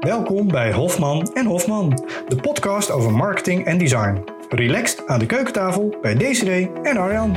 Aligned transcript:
Welkom 0.00 0.48
bij 0.48 0.72
Hofman 0.72 1.32
en 1.32 1.46
Hofman, 1.46 2.08
de 2.28 2.36
podcast 2.36 2.90
over 2.90 3.12
marketing 3.12 3.64
en 3.64 3.78
design. 3.78 4.24
Relaxed 4.48 5.06
aan 5.06 5.18
de 5.18 5.26
keukentafel 5.26 5.96
bij 6.02 6.14
Desiree 6.14 6.70
en 6.82 6.96
Arjan. 6.96 7.32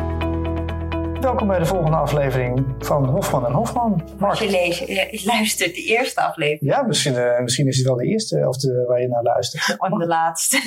Welkom 1.21 1.47
bij 1.47 1.59
de 1.59 1.65
volgende 1.65 1.97
aflevering 1.97 2.75
van 2.79 3.09
Hofman 3.09 3.45
en 3.45 3.51
Hofman. 3.51 4.09
Mark. 4.19 4.35
Je, 4.35 4.49
leest, 4.49 5.25
luistert 5.25 5.75
de 5.75 5.81
eerste 5.81 6.21
aflevering. 6.21 6.71
Ja, 6.71 6.81
misschien, 6.81 7.13
uh, 7.13 7.39
misschien 7.39 7.67
is 7.67 7.77
het 7.77 7.87
wel 7.87 7.95
de 7.95 8.05
eerste 8.05 8.47
of 8.47 8.57
de, 8.57 8.85
waar 8.87 9.01
je 9.01 9.07
naar 9.07 9.23
luistert. 9.23 9.75
Of 9.91 9.99
de 9.99 10.07
laatste. 10.07 10.61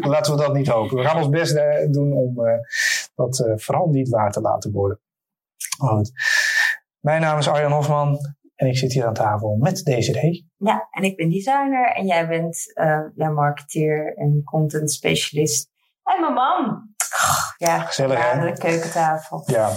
laten 0.08 0.36
we 0.36 0.42
dat 0.42 0.54
niet 0.54 0.68
hopen. 0.68 0.96
We 0.96 1.04
gaan 1.04 1.16
ons 1.16 1.28
best 1.28 1.54
uh, 1.54 1.62
doen 1.90 2.12
om 2.12 2.46
uh, 2.46 2.52
dat 3.14 3.52
vooral 3.56 3.88
niet 3.88 4.08
waar 4.08 4.32
te 4.32 4.40
laten 4.40 4.72
worden. 4.72 5.00
Goed. 5.78 6.12
Mijn 7.00 7.20
naam 7.20 7.38
is 7.38 7.48
Arjan 7.48 7.72
Hofman 7.72 8.18
en 8.54 8.66
ik 8.66 8.76
zit 8.76 8.92
hier 8.92 9.06
aan 9.06 9.14
tafel 9.14 9.56
met 9.56 9.84
Desiree. 9.84 10.52
Ja, 10.56 10.88
en 10.90 11.02
ik 11.02 11.16
ben 11.16 11.30
designer 11.30 11.92
en 11.92 12.06
jij 12.06 12.28
bent 12.28 12.72
ja, 13.14 13.28
marketeer 13.30 14.16
en 14.16 14.42
content 14.44 14.90
specialist. 14.90 15.70
En 16.02 16.20
mijn 16.20 16.32
man. 16.32 16.92
Ja, 17.56 17.78
gezellig 17.78 18.32
hè? 18.32 18.50
de 18.50 18.58
keukentafel. 18.58 19.42
Ja, 19.46 19.70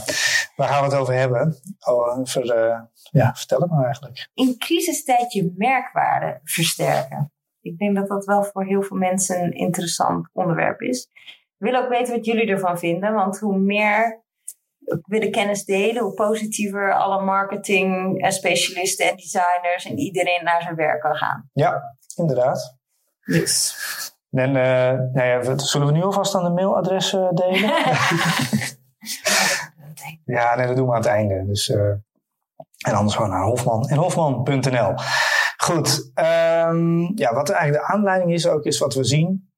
waar 0.56 0.68
gaan 0.68 0.80
we 0.80 0.90
het 0.90 1.02
over 1.02 1.14
hebben? 1.14 1.56
Oh, 1.88 2.24
uh, 2.36 2.80
ja, 3.12 3.34
vertel 3.34 3.60
het 3.60 3.72
maar 3.72 3.86
eigenlijk. 3.86 4.30
In 4.34 4.58
crisistijd 4.58 5.34
je 5.34 5.54
merkwaarde 5.56 6.40
versterken. 6.44 7.32
Ik 7.62 7.78
denk 7.78 7.96
dat 7.96 8.08
dat 8.08 8.26
wel 8.26 8.44
voor 8.44 8.66
heel 8.66 8.82
veel 8.82 8.98
mensen 8.98 9.44
een 9.44 9.52
interessant 9.52 10.30
onderwerp 10.34 10.82
is. 10.82 11.10
Ik 11.58 11.72
wil 11.72 11.76
ook 11.76 11.90
weten 11.90 12.16
wat 12.16 12.26
jullie 12.26 12.48
ervan 12.48 12.78
vinden, 12.78 13.14
want 13.14 13.40
hoe 13.40 13.58
meer 13.58 14.26
de 15.06 15.30
kennis 15.30 15.66
delen, 15.66 16.04
hoe 16.04 16.14
positiever 16.14 16.94
alle 16.94 17.24
marketing 17.24 18.26
specialisten 18.34 19.10
en 19.10 19.16
designers 19.16 19.86
en 19.86 19.98
iedereen 19.98 20.44
naar 20.44 20.62
zijn 20.62 20.76
werk 20.76 21.02
kan 21.02 21.16
gaan. 21.16 21.50
Ja, 21.54 21.98
inderdaad. 22.16 22.78
Dus. 23.26 23.76
En 24.32 24.50
uh, 24.50 25.14
nou 25.14 25.28
ja, 25.28 25.58
zullen 25.58 25.88
we 25.88 25.94
nu 25.94 26.04
alvast 26.04 26.36
aan 26.36 26.44
de 26.44 26.50
mailadres 26.50 27.14
uh, 27.14 27.30
delen? 27.34 27.74
ja, 30.36 30.56
nee, 30.56 30.68
dat 30.68 30.76
doen 30.76 30.88
we 30.88 30.92
aan 30.92 30.98
het 30.98 31.06
einde. 31.06 31.46
Dus, 31.46 31.70
uh, 31.70 31.90
en 32.86 32.94
anders 32.94 33.16
gewoon 33.16 33.30
naar 33.30 33.44
Hofman 33.44 33.88
en 33.88 33.98
Hofman.nl. 33.98 34.94
Goed, 35.58 36.12
um, 36.16 37.12
ja, 37.16 37.34
wat 37.34 37.50
eigenlijk 37.50 37.86
de 37.86 37.94
aanleiding 37.94 38.34
is 38.34 38.48
ook, 38.48 38.64
is 38.64 38.80
wat 38.80 38.94
we 38.94 39.04
zien. 39.04 39.52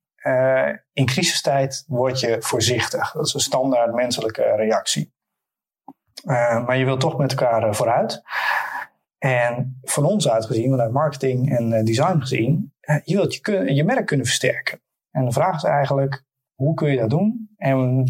in 0.94 1.06
crisistijd 1.06 1.84
word 1.88 2.20
je 2.20 2.38
voorzichtig. 2.40 3.12
Dat 3.12 3.26
is 3.26 3.34
een 3.34 3.40
standaard 3.40 3.94
menselijke 3.94 4.56
reactie. 4.56 5.18
Maar 6.26 6.78
je 6.78 6.86
wilt 6.86 7.00
toch 7.00 7.18
met 7.18 7.32
elkaar 7.32 7.76
vooruit. 7.76 8.22
En 9.18 9.80
van 9.82 10.06
ons 10.06 10.30
uitgezien, 10.30 10.70
vanuit 10.70 10.92
marketing 10.92 11.58
en 11.58 11.86
design 11.86 12.20
gezien, 12.20 12.74
je 13.04 13.16
wilt 13.16 13.34
je, 13.34 13.74
je 13.74 13.84
merk 13.84 14.06
kunnen 14.06 14.26
versterken. 14.26 14.82
En 15.12 15.26
de 15.26 15.32
vraag 15.32 15.56
is 15.56 15.64
eigenlijk, 15.64 16.24
hoe 16.56 16.74
kun 16.74 16.92
je 16.92 16.98
dat 16.98 17.10
doen? 17.10 17.50
En 17.58 18.06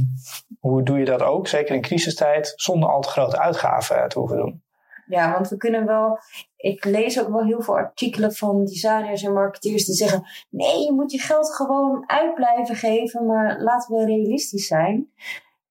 hoe 0.60 0.84
doe 0.84 1.00
je 1.00 1.06
dat 1.06 1.22
ook, 1.22 1.48
zeker 1.48 1.76
in 1.76 1.82
crisistijd, 1.82 2.54
zonder 2.56 2.90
al 2.90 3.02
te 3.02 3.10
grote 3.10 3.40
uitgaven 3.40 4.10
te 4.10 4.20
hoeven 4.20 4.38
doen? 4.38 4.64
Ja, 5.10 5.32
want 5.32 5.50
we 5.50 5.58
kunnen 5.58 5.86
wel. 5.86 6.20
Ik 6.58 6.86
lees 6.86 7.20
ook 7.20 7.30
wel 7.30 7.46
heel 7.46 7.62
veel 7.62 7.76
artikelen 7.76 8.34
van 8.34 8.66
designers 8.66 9.24
en 9.24 9.34
marketeers 9.34 9.86
die 9.86 9.96
zeggen: 9.96 10.24
nee, 10.50 10.84
je 10.86 10.92
moet 10.94 11.12
je 11.12 11.20
geld 11.20 11.56
gewoon 11.56 12.04
uit 12.08 12.36
blijven 12.36 12.76
geven, 12.76 13.26
maar 13.26 13.62
laten 13.62 13.96
we 13.96 14.06
realistisch 14.06 14.68
zijn. 14.68 15.12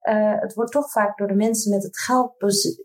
Uh, 0.03 0.41
het 0.41 0.55
wordt 0.55 0.73
toch 0.73 0.91
vaak 0.91 1.19
door 1.19 1.29
de 1.29 1.35
mensen 1.35 1.71
met 1.71 1.83
het 1.83 1.99
geld 1.99 2.35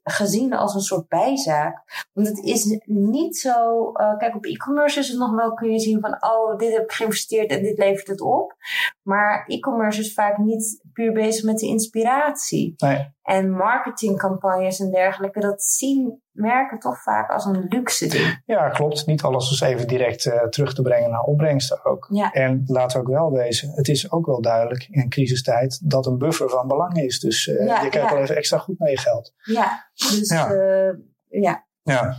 gezien 0.03 0.53
als 0.53 0.73
een 0.73 0.81
soort 0.81 1.07
bijzaak. 1.07 2.07
Want 2.13 2.27
het 2.27 2.37
is 2.37 2.79
niet 2.85 3.37
zo. 3.37 3.91
Uh, 3.93 4.17
kijk, 4.17 4.35
op 4.35 4.45
e-commerce 4.45 4.99
is 4.99 5.07
het 5.07 5.17
nog 5.17 5.35
wel, 5.35 5.53
kun 5.53 5.71
je 5.71 5.79
zien 5.79 5.99
van: 5.99 6.17
oh, 6.23 6.57
dit 6.57 6.73
heb 6.73 6.83
ik 6.83 6.91
geïnvesteerd 6.91 7.51
en 7.51 7.61
dit 7.61 7.77
levert 7.77 8.07
het 8.07 8.21
op. 8.21 8.55
Maar 9.01 9.43
e-commerce 9.47 9.99
is 9.99 10.13
vaak 10.13 10.37
niet 10.37 10.81
puur 10.93 11.11
bezig 11.11 11.43
met 11.43 11.59
de 11.59 11.67
inspiratie. 11.67 12.73
Nee. 12.77 13.11
En 13.23 13.51
marketingcampagnes 13.51 14.79
en 14.79 14.91
dergelijke, 14.91 15.39
dat 15.39 15.63
zien 15.63 16.22
merken 16.33 16.79
toch 16.79 17.01
vaak 17.01 17.29
als 17.29 17.45
een 17.45 17.65
luxe 17.69 18.07
ding. 18.07 18.41
Ja, 18.45 18.69
klopt. 18.69 19.05
Niet 19.05 19.21
alles 19.21 19.51
is 19.51 19.61
even 19.61 19.87
direct 19.87 20.25
uh, 20.25 20.43
terug 20.43 20.73
te 20.73 20.81
brengen 20.81 21.09
naar 21.09 21.21
opbrengsten 21.21 21.85
ook. 21.85 22.07
Ja. 22.09 22.31
En 22.31 22.63
laten 22.65 22.97
we 22.97 23.07
ook 23.07 23.13
wel 23.13 23.31
wezen, 23.31 23.69
het 23.69 23.87
is 23.87 24.11
ook 24.11 24.25
wel 24.25 24.41
duidelijk 24.41 24.87
in 24.89 25.09
crisistijd 25.09 25.89
dat 25.89 26.05
een 26.05 26.17
buffer 26.17 26.49
van 26.49 26.67
belang 26.67 26.97
is. 26.97 27.19
Dus 27.19 27.47
uh, 27.47 27.65
ja, 27.65 27.81
je 27.81 27.89
kijkt 27.89 28.09
ja. 28.09 28.13
wel 28.13 28.23
even 28.23 28.35
extra 28.35 28.57
goed 28.57 28.79
naar 28.79 28.89
je 28.89 28.99
geld. 28.99 29.33
Ja, 29.43 29.89
dus 29.93 30.29
ja. 30.29 30.51
Uh, 30.51 30.93
ja. 31.27 31.65
ja. 31.81 32.15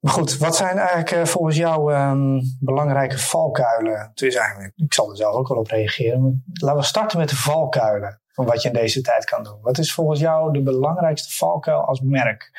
Maar 0.00 0.12
goed, 0.12 0.38
wat 0.38 0.56
zijn 0.56 0.78
eigenlijk 0.78 1.28
volgens 1.28 1.56
jou 1.56 1.94
um, 1.94 2.40
belangrijke 2.60 3.18
valkuilen? 3.18 3.98
Het 3.98 4.22
is 4.22 4.34
eigenlijk, 4.34 4.72
ik 4.76 4.94
zal 4.94 5.10
er 5.10 5.16
zelf 5.16 5.34
ook 5.34 5.48
wel 5.48 5.58
op 5.58 5.66
reageren. 5.66 6.44
Laten 6.52 6.80
we 6.80 6.86
starten 6.86 7.18
met 7.18 7.28
de 7.28 7.36
valkuilen 7.36 8.20
van 8.32 8.46
wat 8.46 8.62
je 8.62 8.68
in 8.68 8.74
deze 8.74 9.00
tijd 9.00 9.24
kan 9.24 9.42
doen. 9.42 9.58
Wat 9.62 9.78
is 9.78 9.94
volgens 9.94 10.20
jou 10.20 10.52
de 10.52 10.62
belangrijkste 10.62 11.34
valkuil 11.34 11.80
als 11.80 12.00
merk? 12.00 12.50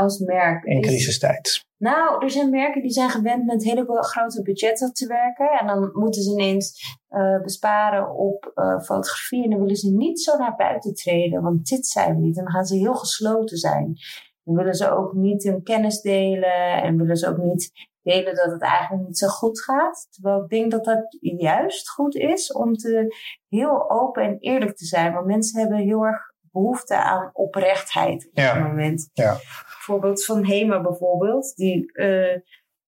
Als 0.00 0.18
merk. 0.18 0.64
In 0.64 0.80
crisistijd. 0.80 1.64
Nou, 1.76 2.24
er 2.24 2.30
zijn 2.30 2.50
merken 2.50 2.82
die 2.82 2.90
zijn 2.90 3.10
gewend 3.10 3.44
met 3.44 3.64
hele 3.64 3.84
grote 3.86 4.42
budgetten 4.42 4.92
te 4.92 5.06
werken. 5.06 5.50
En 5.58 5.66
dan 5.66 5.90
moeten 5.92 6.22
ze 6.22 6.30
ineens 6.30 6.96
uh, 7.10 7.40
besparen 7.42 8.14
op 8.14 8.52
uh, 8.54 8.80
fotografie. 8.80 9.44
En 9.44 9.50
dan 9.50 9.60
willen 9.60 9.76
ze 9.76 9.92
niet 9.92 10.20
zo 10.20 10.36
naar 10.36 10.56
buiten 10.56 10.94
treden, 10.94 11.42
want 11.42 11.66
dit 11.68 11.86
zijn 11.86 12.14
we 12.14 12.20
niet. 12.20 12.36
En 12.36 12.44
dan 12.44 12.52
gaan 12.52 12.64
ze 12.64 12.76
heel 12.76 12.94
gesloten 12.94 13.56
zijn. 13.56 13.96
Dan 14.44 14.54
willen 14.54 14.74
ze 14.74 14.90
ook 14.90 15.12
niet 15.12 15.42
hun 15.42 15.62
kennis 15.62 16.00
delen. 16.00 16.82
En 16.82 16.96
willen 16.96 17.16
ze 17.16 17.28
ook 17.28 17.38
niet 17.38 17.70
delen 18.02 18.34
dat 18.34 18.50
het 18.50 18.62
eigenlijk 18.62 19.06
niet 19.06 19.18
zo 19.18 19.28
goed 19.28 19.62
gaat. 19.62 20.06
Terwijl 20.10 20.42
ik 20.42 20.48
denk 20.48 20.70
dat 20.70 20.84
dat 20.84 21.16
juist 21.20 21.90
goed 21.90 22.14
is 22.14 22.52
om 22.52 22.74
te 22.74 23.16
heel 23.48 23.90
open 23.90 24.22
en 24.22 24.38
eerlijk 24.38 24.76
te 24.76 24.84
zijn. 24.84 25.12
Want 25.12 25.26
mensen 25.26 25.60
hebben 25.60 25.78
heel 25.78 26.06
erg 26.06 26.30
behoefte 26.52 26.96
aan 26.96 27.30
oprechtheid 27.32 28.26
op 28.26 28.38
ja. 28.38 28.54
dit 28.54 28.62
moment. 28.62 29.10
Ja. 29.12 29.36
Voorbeeld 29.82 30.24
van 30.24 30.44
Hema 30.44 30.80
bijvoorbeeld. 30.80 31.56
Die, 31.56 31.90
uh, 31.92 32.38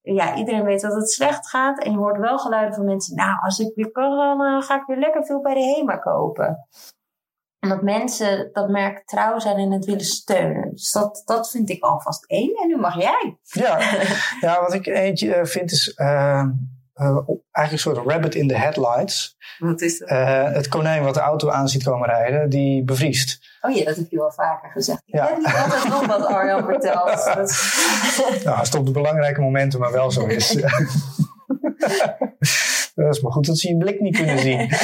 ja, 0.00 0.36
iedereen 0.36 0.64
weet 0.64 0.80
dat 0.80 0.94
het 0.94 1.10
slecht 1.10 1.48
gaat. 1.48 1.82
En 1.82 1.90
je 1.90 1.96
hoort 1.96 2.18
wel 2.18 2.38
geluiden 2.38 2.74
van 2.74 2.84
mensen. 2.84 3.16
Nou, 3.16 3.38
als 3.42 3.58
ik 3.58 3.74
weer 3.74 3.90
kan, 3.90 4.16
dan 4.16 4.42
uh, 4.42 4.62
ga 4.62 4.80
ik 4.80 4.86
weer 4.86 4.98
lekker 4.98 5.24
veel 5.24 5.40
bij 5.40 5.54
de 5.54 5.60
Hema 5.60 5.96
kopen. 5.96 6.66
En 7.58 7.68
dat 7.68 7.82
mensen 7.82 8.50
dat 8.52 8.68
merk 8.68 9.06
trouw 9.06 9.38
zijn 9.38 9.56
en 9.56 9.72
het 9.72 9.84
willen 9.84 10.04
steunen. 10.04 10.70
Dus 10.70 10.92
dat, 10.92 11.22
dat 11.24 11.50
vind 11.50 11.70
ik 11.70 11.82
alvast 11.82 12.24
één. 12.26 12.54
En 12.54 12.68
nu 12.68 12.76
mag 12.76 13.00
jij. 13.00 13.38
Ja, 13.42 13.80
ja 14.40 14.60
wat 14.60 14.74
ik 14.74 14.86
eentje 14.86 15.46
vind 15.46 15.70
is 15.70 15.96
uh, 15.96 16.44
uh, 16.94 17.06
eigenlijk 17.06 17.72
een 17.72 17.78
soort 17.78 18.06
rabbit 18.06 18.34
in 18.34 18.48
the 18.48 18.56
headlights. 18.56 19.36
Wat 19.58 19.80
is 19.80 19.98
dat? 19.98 20.10
Uh, 20.10 20.52
het 20.52 20.68
konijn 20.68 21.02
wat 21.02 21.14
de 21.14 21.20
auto 21.20 21.50
aan 21.50 21.68
ziet 21.68 21.84
komen 21.84 22.08
rijden, 22.08 22.50
die 22.50 22.84
bevriest. 22.84 23.40
Oh 23.60 23.74
ja, 23.74 23.84
dat 23.84 23.96
heb 23.96 24.10
je 24.10 24.16
wel 24.16 24.32
vaker 24.32 24.70
gezegd. 24.70 25.02
Ik 25.04 25.14
ja. 25.14 25.26
heb 25.26 25.36
niet 25.36 25.46
altijd 25.46 25.88
nog 25.88 26.06
wat 26.06 26.26
Arjan 26.26 26.64
vertelt. 26.64 27.24
nou, 28.44 28.58
het 28.58 28.66
is 28.66 28.74
op 28.74 28.86
de 28.86 28.92
belangrijke 28.92 29.40
momenten 29.40 29.80
maar 29.80 29.92
wel 29.92 30.10
zo 30.10 30.26
is. 30.26 30.52
dat 32.94 33.14
is 33.14 33.20
maar 33.20 33.32
goed 33.32 33.46
dat 33.46 33.58
ze 33.58 33.68
je 33.68 33.76
blik 33.76 34.00
niet 34.00 34.16
kunnen 34.16 34.38
zien. 34.38 34.70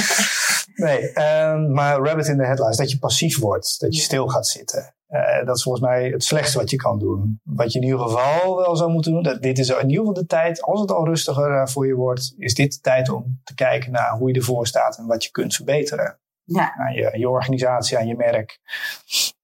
Nee, 0.79 1.13
um, 1.51 1.73
maar 1.73 1.99
rabbit 1.99 2.27
in 2.27 2.37
the 2.37 2.45
headlights, 2.45 2.77
dat 2.77 2.91
je 2.91 2.99
passief 2.99 3.39
wordt, 3.39 3.81
dat 3.81 3.97
je 3.97 4.01
stil 4.01 4.29
gaat 4.29 4.47
zitten. 4.47 4.95
Uh, 5.09 5.45
dat 5.45 5.57
is 5.57 5.63
volgens 5.63 5.85
mij 5.85 6.09
het 6.09 6.25
slechtste 6.25 6.59
wat 6.59 6.71
je 6.71 6.77
kan 6.77 6.99
doen. 6.99 7.41
Wat 7.45 7.73
je 7.73 7.79
in 7.79 7.85
ieder 7.85 8.01
geval 8.01 8.57
wel 8.57 8.77
zou 8.77 8.91
moeten 8.91 9.13
doen, 9.13 9.23
dat 9.23 9.43
dit 9.43 9.59
is 9.59 9.69
in 9.69 9.89
ieder 9.89 9.99
geval 9.99 10.13
de 10.13 10.27
tijd, 10.27 10.63
als 10.63 10.81
het 10.81 10.91
al 10.91 11.07
rustiger 11.07 11.51
uh, 11.51 11.67
voor 11.67 11.87
je 11.87 11.95
wordt, 11.95 12.35
is 12.37 12.55
dit 12.55 12.73
de 12.73 12.81
tijd 12.81 13.09
om 13.09 13.41
te 13.45 13.55
kijken 13.55 13.93
naar 13.93 14.11
hoe 14.11 14.29
je 14.29 14.35
ervoor 14.35 14.67
staat 14.67 14.99
en 14.99 15.07
wat 15.07 15.25
je 15.25 15.31
kunt 15.31 15.55
verbeteren. 15.55 16.19
Ja. 16.45 16.75
Aan 16.77 16.93
je, 16.93 17.19
je 17.19 17.29
organisatie, 17.29 17.99
aan 17.99 18.07
je 18.07 18.17
merk. 18.17 18.61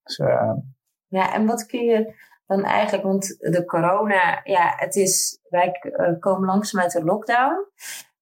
Dus, 0.02 0.18
uh, 0.18 0.52
ja, 1.06 1.34
en 1.34 1.46
wat 1.46 1.66
kun 1.66 1.84
je 1.84 2.14
dan 2.46 2.64
eigenlijk, 2.64 3.04
want 3.04 3.26
de 3.38 3.64
corona, 3.64 4.40
ja, 4.44 4.72
het 4.76 4.94
is, 4.94 5.38
wij 5.48 5.72
komen 6.20 6.48
langzaam 6.48 6.82
uit 6.82 6.92
de 6.92 7.04
lockdown. 7.04 7.66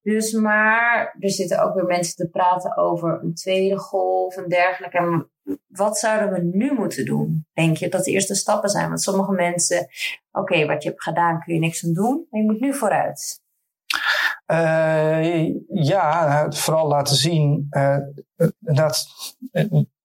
Dus 0.02 0.32
maar 0.32 1.16
er 1.18 1.30
zitten 1.30 1.62
ook 1.62 1.74
weer 1.74 1.84
mensen 1.84 2.14
te 2.14 2.28
praten 2.28 2.76
over 2.76 3.18
een 3.22 3.34
tweede 3.34 3.78
golf 3.78 4.36
en 4.36 4.48
dergelijke. 4.48 4.98
En 4.98 5.30
wat 5.66 5.98
zouden 5.98 6.32
we 6.32 6.56
nu 6.56 6.74
moeten 6.74 7.04
doen? 7.04 7.46
Denk 7.52 7.76
je 7.76 7.88
dat 7.88 8.04
de 8.04 8.10
eerste 8.10 8.34
stappen 8.34 8.68
zijn? 8.68 8.88
Want 8.88 9.02
sommige 9.02 9.32
mensen, 9.32 9.86
oké, 10.32 10.66
wat 10.66 10.82
je 10.82 10.88
hebt 10.88 11.02
gedaan 11.02 11.40
kun 11.40 11.54
je 11.54 11.60
niks 11.60 11.84
aan 11.84 11.92
doen, 11.92 12.26
maar 12.30 12.40
je 12.40 12.46
moet 12.46 12.60
nu 12.60 12.74
vooruit. 12.74 13.40
Uh, 14.46 15.54
ja, 15.68 16.46
vooral 16.50 16.88
laten 16.88 17.16
zien 17.16 17.66
uh, 17.70 17.98
dat 18.58 19.06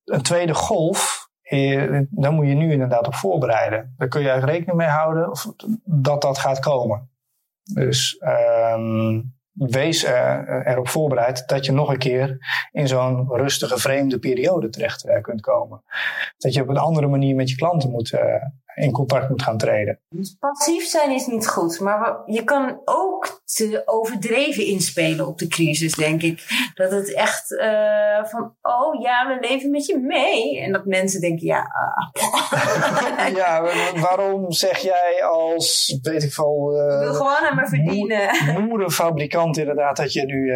een 0.05 0.21
tweede 0.21 0.53
golf, 0.53 1.29
uh, 1.43 2.01
daar 2.09 2.31
moet 2.31 2.47
je 2.47 2.53
nu 2.53 2.71
inderdaad 2.71 3.07
op 3.07 3.15
voorbereiden. 3.15 3.93
Daar 3.97 4.07
kun 4.07 4.21
je 4.21 4.29
eigenlijk 4.29 4.57
rekening 4.57 4.81
mee 4.81 4.97
houden 4.97 5.31
of 5.31 5.53
dat 5.83 6.21
dat 6.21 6.37
gaat 6.37 6.59
komen. 6.59 7.09
Dus 7.73 8.23
um, 8.73 9.36
wees 9.57 10.03
uh, 10.03 10.39
erop 10.63 10.87
voorbereid 10.87 11.47
dat 11.47 11.65
je 11.65 11.71
nog 11.71 11.89
een 11.89 11.97
keer 11.97 12.37
in 12.71 12.87
zo'n 12.87 13.27
rustige, 13.29 13.77
vreemde 13.77 14.19
periode 14.19 14.69
terecht 14.69 15.05
uh, 15.05 15.21
kunt 15.21 15.41
komen. 15.41 15.83
Dat 16.37 16.53
je 16.53 16.61
op 16.61 16.69
een 16.69 16.77
andere 16.77 17.07
manier 17.07 17.35
met 17.35 17.49
je 17.49 17.55
klanten 17.55 17.91
moet, 17.91 18.11
uh, 18.11 18.21
in 18.77 18.91
contact 18.91 19.29
moet 19.29 19.41
gaan 19.41 19.57
treden. 19.57 19.99
Passief 20.39 20.85
zijn 20.85 21.11
is 21.11 21.25
niet 21.25 21.47
goed, 21.47 21.79
maar 21.79 22.17
je 22.25 22.43
kan 22.43 22.81
te 23.43 23.81
overdreven 23.85 24.65
inspelen 24.65 25.27
op 25.27 25.37
de 25.37 25.47
crisis, 25.47 25.93
denk 25.95 26.21
ik. 26.21 26.71
Dat 26.73 26.91
het 26.91 27.13
echt 27.13 27.51
uh, 27.51 28.25
van, 28.25 28.55
oh 28.61 29.01
ja, 29.01 29.27
we 29.27 29.47
leven 29.47 29.71
met 29.71 29.85
je 29.85 29.97
mee. 29.97 30.59
En 30.61 30.71
dat 30.71 30.85
mensen 30.85 31.21
denken, 31.21 31.45
ja. 31.45 31.65
Uh. 32.13 33.35
ja, 33.35 33.61
waarom 33.99 34.51
zeg 34.51 34.77
jij 34.77 35.23
als, 35.23 35.99
weet 36.01 36.23
ik 36.23 36.33
veel. 36.33 36.73
Uh, 36.73 36.93
ik 36.93 36.99
wil 36.99 37.13
gewoon 37.13 37.49
aan 37.49 37.55
me 37.55 37.67
verdienen. 37.67 38.29
Moerenfabrikant 38.67 39.57
inderdaad, 39.57 39.97
dat 39.97 40.13
je 40.13 40.25
nu 40.25 40.51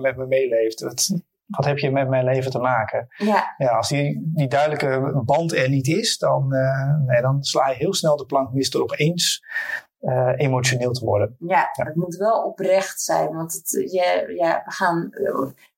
met 0.00 0.16
me 0.16 0.26
meeleeft. 0.26 0.80
Wat, 0.80 1.10
wat 1.50 1.64
heb 1.64 1.78
je 1.78 1.90
met 1.90 2.08
mijn 2.08 2.24
leven 2.24 2.50
te 2.50 2.58
maken? 2.58 3.08
Ja. 3.16 3.54
ja 3.56 3.68
als 3.68 3.88
die, 3.88 4.30
die 4.34 4.48
duidelijke 4.48 5.22
band 5.24 5.54
er 5.54 5.68
niet 5.68 5.86
is, 5.86 6.18
dan, 6.18 6.48
nee, 7.06 7.20
dan 7.20 7.42
sla 7.42 7.68
je 7.68 7.76
heel 7.76 7.94
snel 7.94 8.16
de 8.16 8.26
plank 8.26 8.52
mis 8.52 8.70
door 8.70 8.82
opeens 8.82 9.42
uh, 10.00 10.32
emotioneel 10.36 10.92
te 10.92 11.04
worden. 11.04 11.36
Ja, 11.38 11.68
het 11.72 11.94
moet 11.94 12.16
wel 12.16 12.42
oprecht 12.42 13.00
zijn. 13.00 13.34
Want 13.34 13.52
het, 13.52 13.70
je, 13.70 14.32
ja, 14.36 14.62
we, 14.64 14.70
gaan, 14.72 15.08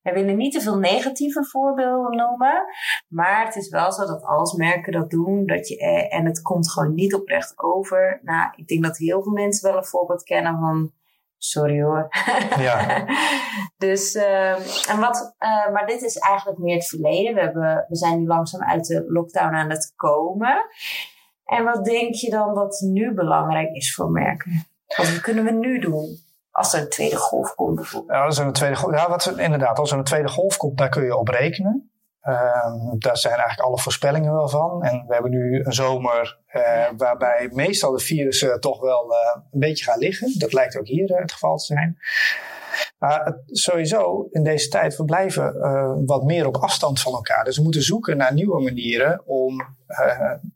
we 0.02 0.12
willen 0.12 0.36
niet 0.36 0.52
te 0.52 0.60
veel 0.60 0.78
negatieve 0.78 1.44
voorbeelden 1.44 2.16
noemen. 2.16 2.64
Maar 3.08 3.44
het 3.44 3.56
is 3.56 3.68
wel 3.68 3.92
zo 3.92 4.06
dat 4.06 4.24
als 4.24 4.52
merken 4.52 4.92
dat 4.92 5.10
doen, 5.10 5.46
dat 5.46 5.68
je, 5.68 5.78
eh, 5.78 6.18
en 6.18 6.24
het 6.24 6.42
komt 6.42 6.70
gewoon 6.70 6.94
niet 6.94 7.14
oprecht 7.14 7.52
over. 7.62 8.20
Nou, 8.22 8.52
ik 8.56 8.66
denk 8.66 8.82
dat 8.82 8.96
heel 8.96 9.22
veel 9.22 9.32
mensen 9.32 9.68
wel 9.68 9.78
een 9.78 9.84
voorbeeld 9.84 10.22
kennen 10.22 10.58
van. 10.58 10.92
Sorry 11.44 11.82
hoor. 11.82 12.08
Ja. 12.58 13.04
dus, 13.86 14.14
uh, 14.14 14.90
en 14.90 15.00
wat, 15.00 15.34
uh, 15.38 15.72
maar 15.72 15.86
dit 15.86 16.02
is 16.02 16.16
eigenlijk 16.16 16.58
meer 16.58 16.74
het 16.74 16.88
verleden. 16.88 17.34
We, 17.34 17.40
hebben, 17.40 17.86
we 17.88 17.96
zijn 17.96 18.18
nu 18.18 18.26
langzaam 18.26 18.62
uit 18.62 18.86
de 18.86 19.04
lockdown 19.08 19.54
aan 19.54 19.70
het 19.70 19.92
komen. 19.96 20.66
En 21.44 21.64
wat 21.64 21.84
denk 21.84 22.14
je 22.14 22.30
dan 22.30 22.54
dat 22.54 22.80
nu 22.80 23.14
belangrijk 23.14 23.70
is 23.72 23.94
voor 23.94 24.10
merken? 24.10 24.66
Wat 24.96 25.20
kunnen 25.20 25.44
we 25.44 25.50
nu 25.50 25.78
doen? 25.78 26.18
Als 26.50 26.74
er 26.74 26.80
een 26.80 26.88
tweede 26.88 27.16
golf 27.16 27.54
komt 27.54 27.74
bijvoorbeeld. 27.74 28.18
Ja, 28.18 28.24
als 28.24 28.38
er 28.38 28.46
een 28.46 28.52
tweede 28.52 28.76
golf, 28.76 28.94
ja 28.94 29.08
wat, 29.08 29.34
inderdaad, 29.36 29.78
als 29.78 29.92
er 29.92 29.98
een 29.98 30.04
tweede 30.04 30.28
golf 30.28 30.56
komt, 30.56 30.78
daar 30.78 30.88
kun 30.88 31.04
je 31.04 31.16
op 31.16 31.28
rekenen. 31.28 31.91
Uh, 32.28 32.92
daar 32.98 33.16
zijn 33.16 33.34
eigenlijk 33.34 33.68
alle 33.68 33.78
voorspellingen 33.78 34.32
wel 34.32 34.48
van. 34.48 34.82
En 34.82 35.04
we 35.06 35.12
hebben 35.12 35.30
nu 35.30 35.64
een 35.64 35.72
zomer 35.72 36.38
uh, 36.52 36.86
waarbij 36.96 37.48
meestal 37.52 37.92
de 37.92 37.98
virussen 37.98 38.60
toch 38.60 38.80
wel 38.80 39.12
uh, 39.12 39.42
een 39.52 39.60
beetje 39.60 39.84
gaan 39.84 39.98
liggen. 39.98 40.38
Dat 40.38 40.52
lijkt 40.52 40.78
ook 40.78 40.86
hier 40.86 41.16
het 41.16 41.32
geval 41.32 41.56
te 41.56 41.64
zijn. 41.64 41.98
Maar 42.98 43.38
sowieso 43.46 44.28
in 44.30 44.42
deze 44.42 44.68
tijd, 44.68 44.96
we 44.96 45.04
blijven 45.04 45.54
wat 46.06 46.22
meer 46.22 46.46
op 46.46 46.56
afstand 46.56 47.00
van 47.00 47.12
elkaar. 47.12 47.44
Dus 47.44 47.56
we 47.56 47.62
moeten 47.62 47.82
zoeken 47.82 48.16
naar 48.16 48.34
nieuwe 48.34 48.62
manieren 48.62 49.22
om 49.26 49.76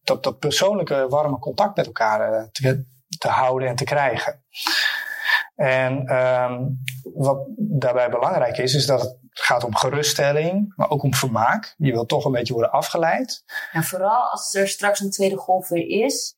dat, 0.05 0.23
dat 0.23 0.39
persoonlijke 0.39 1.07
warme 1.09 1.39
contact 1.39 1.77
met 1.77 1.87
elkaar 1.87 2.49
te, 2.53 2.85
te 3.19 3.29
houden 3.29 3.69
en 3.69 3.77
te 3.77 3.85
krijgen. 3.85 4.43
En 5.57 6.17
um, 6.17 6.83
wat 7.15 7.39
daarbij 7.57 8.11
belangrijk 8.11 8.59
is, 8.59 8.75
is 8.75 8.87
dat 8.87 9.01
het 9.01 9.17
gaat 9.41 9.65
om 9.65 9.77
geruststelling, 9.77 10.73
maar 10.77 10.91
ook 10.91 11.03
om 11.03 11.15
vermaak. 11.15 11.75
Je 11.77 11.93
wilt 11.93 12.09
toch 12.09 12.25
een 12.25 12.33
beetje 12.33 12.53
worden 12.53 12.73
afgeleid. 12.73 13.45
En 13.73 13.85
vooral 13.85 14.31
als 14.31 14.55
er 14.55 14.69
straks 14.69 15.01
een 15.01 15.11
tweede 15.11 15.37
golf 15.37 15.69
weer 15.69 15.89
is, 16.05 16.37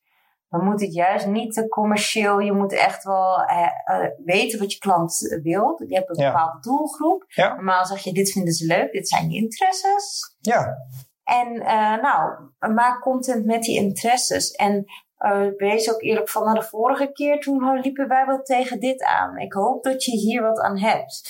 dan 0.49 0.63
moet 0.63 0.81
het 0.81 0.93
juist 0.93 1.25
niet 1.25 1.53
te 1.53 1.67
commercieel. 1.67 2.39
Je 2.39 2.51
moet 2.51 2.73
echt 2.73 3.03
wel 3.03 3.43
eh, 3.43 3.67
eh, 3.85 4.09
weten 4.25 4.59
wat 4.59 4.73
je 4.73 4.79
klant 4.79 5.39
wil. 5.43 5.81
Je 5.87 5.95
hebt 5.95 6.09
een 6.09 6.23
ja. 6.23 6.31
bepaalde 6.31 6.59
doelgroep. 6.61 7.23
Ja. 7.27 7.53
Normaal 7.53 7.85
zeg 7.85 7.99
je, 7.99 8.13
dit 8.13 8.31
vinden 8.31 8.53
ze 8.53 8.65
leuk, 8.65 8.91
dit 8.91 9.07
zijn 9.07 9.29
je 9.29 9.37
interesses. 9.37 10.35
Ja. 10.39 10.77
En 11.23 11.53
uh, 11.55 12.01
nou, 12.01 12.49
maak 12.73 13.01
content 13.01 13.45
met 13.45 13.63
die 13.63 13.75
interesses. 13.75 14.51
En 14.51 14.85
uh, 15.19 15.47
wees 15.57 15.93
ook 15.93 16.01
eerlijk 16.01 16.29
van, 16.29 16.43
nou, 16.43 16.59
de 16.59 16.65
vorige 16.65 17.11
keer 17.11 17.39
toen 17.39 17.79
liepen 17.81 18.07
wij 18.07 18.25
wel 18.25 18.41
tegen 18.41 18.79
dit 18.79 19.03
aan. 19.03 19.37
Ik 19.37 19.53
hoop 19.53 19.83
dat 19.83 20.03
je 20.03 20.11
hier 20.11 20.41
wat 20.41 20.59
aan 20.59 20.77
hebt 20.77 21.29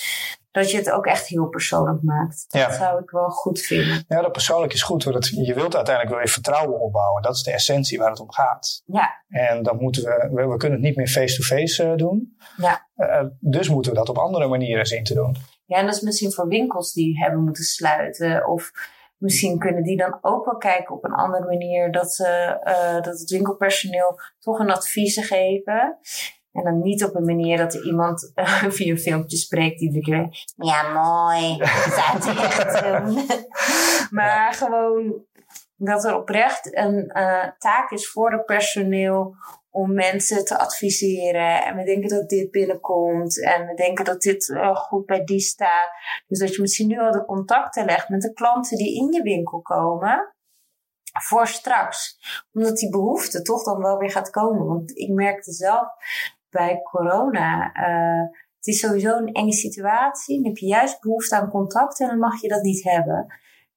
dat 0.51 0.71
je 0.71 0.77
het 0.77 0.91
ook 0.91 1.05
echt 1.05 1.27
heel 1.27 1.47
persoonlijk 1.47 2.03
maakt. 2.03 2.45
Ja. 2.47 2.67
Dat 2.67 2.75
zou 2.75 3.01
ik 3.01 3.09
wel 3.09 3.29
goed 3.29 3.61
vinden. 3.61 4.03
Ja, 4.07 4.21
dat 4.21 4.31
persoonlijk 4.31 4.73
is 4.73 4.81
goed. 4.81 5.03
Want 5.03 5.27
je 5.27 5.53
wilt 5.53 5.75
uiteindelijk 5.75 6.15
wel 6.15 6.23
je 6.25 6.31
vertrouwen 6.31 6.79
opbouwen. 6.79 7.21
Dat 7.21 7.35
is 7.35 7.43
de 7.43 7.51
essentie 7.51 7.97
waar 7.97 8.09
het 8.09 8.19
om 8.19 8.31
gaat. 8.31 8.81
Ja. 8.85 9.23
En 9.27 9.63
dan 9.63 9.77
moeten 9.77 10.03
we, 10.03 10.29
we, 10.33 10.47
we 10.47 10.57
kunnen 10.57 10.77
het 10.77 10.87
niet 10.87 10.95
meer 10.95 11.07
face-to-face 11.07 11.83
-face 11.83 11.95
doen. 11.95 12.37
Ja. 12.57 12.87
Uh, 12.97 13.23
dus 13.39 13.69
moeten 13.69 13.91
we 13.91 13.97
dat 13.97 14.09
op 14.09 14.17
andere 14.17 14.47
manieren 14.47 14.85
zien 14.85 15.03
te 15.03 15.13
doen. 15.13 15.35
Ja, 15.65 15.77
en 15.77 15.85
dat 15.85 15.95
is 15.95 16.01
misschien 16.01 16.31
voor 16.31 16.47
winkels 16.47 16.93
die 16.93 17.19
hebben 17.19 17.43
moeten 17.43 17.63
sluiten. 17.63 18.47
Of 18.47 18.71
misschien 19.17 19.59
kunnen 19.59 19.83
die 19.83 19.97
dan 19.97 20.17
ook 20.21 20.45
wel 20.45 20.57
kijken 20.57 20.95
op 20.95 21.03
een 21.03 21.13
andere 21.13 21.45
manier. 21.45 21.91
Dat, 21.91 22.13
ze, 22.13 22.59
uh, 22.63 23.03
dat 23.03 23.19
het 23.19 23.29
winkelpersoneel 23.29 24.19
toch 24.39 24.59
een 24.59 24.71
adviezen 24.71 25.23
geven. 25.23 25.97
En 26.59 26.71
dan 26.71 26.81
niet 26.81 27.03
op 27.03 27.15
een 27.15 27.25
manier 27.25 27.57
dat 27.57 27.73
er 27.73 27.85
iemand 27.85 28.31
uh, 28.35 28.63
via 28.77 28.91
een 28.91 28.99
filmpje 28.99 29.37
spreekt 29.37 29.79
die 29.79 29.87
iedere 29.87 30.03
keer. 30.03 30.45
Ja, 30.55 30.91
mooi. 30.91 31.57
Dat 31.57 32.25
is 32.25 32.41
echt 32.41 32.81
maar 34.11 34.25
ja. 34.25 34.51
gewoon 34.51 35.25
dat 35.75 36.03
er 36.05 36.15
oprecht 36.15 36.77
een 36.77 37.11
uh, 37.13 37.47
taak 37.57 37.91
is 37.91 38.09
voor 38.09 38.31
het 38.31 38.45
personeel 38.45 39.35
om 39.71 39.93
mensen 39.93 40.45
te 40.45 40.59
adviseren. 40.59 41.63
En 41.63 41.75
we 41.75 41.83
denken 41.83 42.09
dat 42.09 42.29
dit 42.29 42.51
binnenkomt. 42.51 43.43
En 43.43 43.65
we 43.65 43.73
denken 43.73 44.05
dat 44.05 44.21
dit 44.21 44.47
uh, 44.47 44.75
goed 44.75 45.05
bij 45.05 45.23
die 45.23 45.39
staat. 45.39 45.89
Dus 46.27 46.39
dat 46.39 46.55
je 46.55 46.61
misschien 46.61 46.87
nu 46.87 46.99
al 46.99 47.11
de 47.11 47.25
contacten 47.25 47.85
legt 47.85 48.09
met 48.09 48.21
de 48.21 48.33
klanten 48.33 48.77
die 48.77 48.95
in 48.95 49.11
je 49.11 49.21
winkel 49.21 49.61
komen 49.61 50.33
voor 51.11 51.47
straks. 51.47 52.17
Omdat 52.53 52.77
die 52.77 52.89
behoefte 52.89 53.41
toch 53.41 53.63
dan 53.63 53.81
wel 53.81 53.97
weer 53.97 54.11
gaat 54.11 54.29
komen. 54.29 54.65
Want 54.65 54.97
ik 54.97 55.09
merkte 55.09 55.51
zelf 55.51 55.87
bij 56.49 56.81
corona. 56.91 57.71
Uh, 57.75 58.37
het 58.55 58.67
is 58.67 58.79
sowieso 58.79 59.17
een 59.17 59.33
enge 59.33 59.53
situatie. 59.53 60.35
Dan 60.35 60.45
heb 60.45 60.57
je 60.57 60.65
juist 60.65 61.01
behoefte 61.01 61.35
aan 61.35 61.49
contact 61.49 61.99
en 61.99 62.07
dan 62.07 62.19
mag 62.19 62.41
je 62.41 62.47
dat 62.47 62.61
niet 62.61 62.83
hebben. 62.83 63.25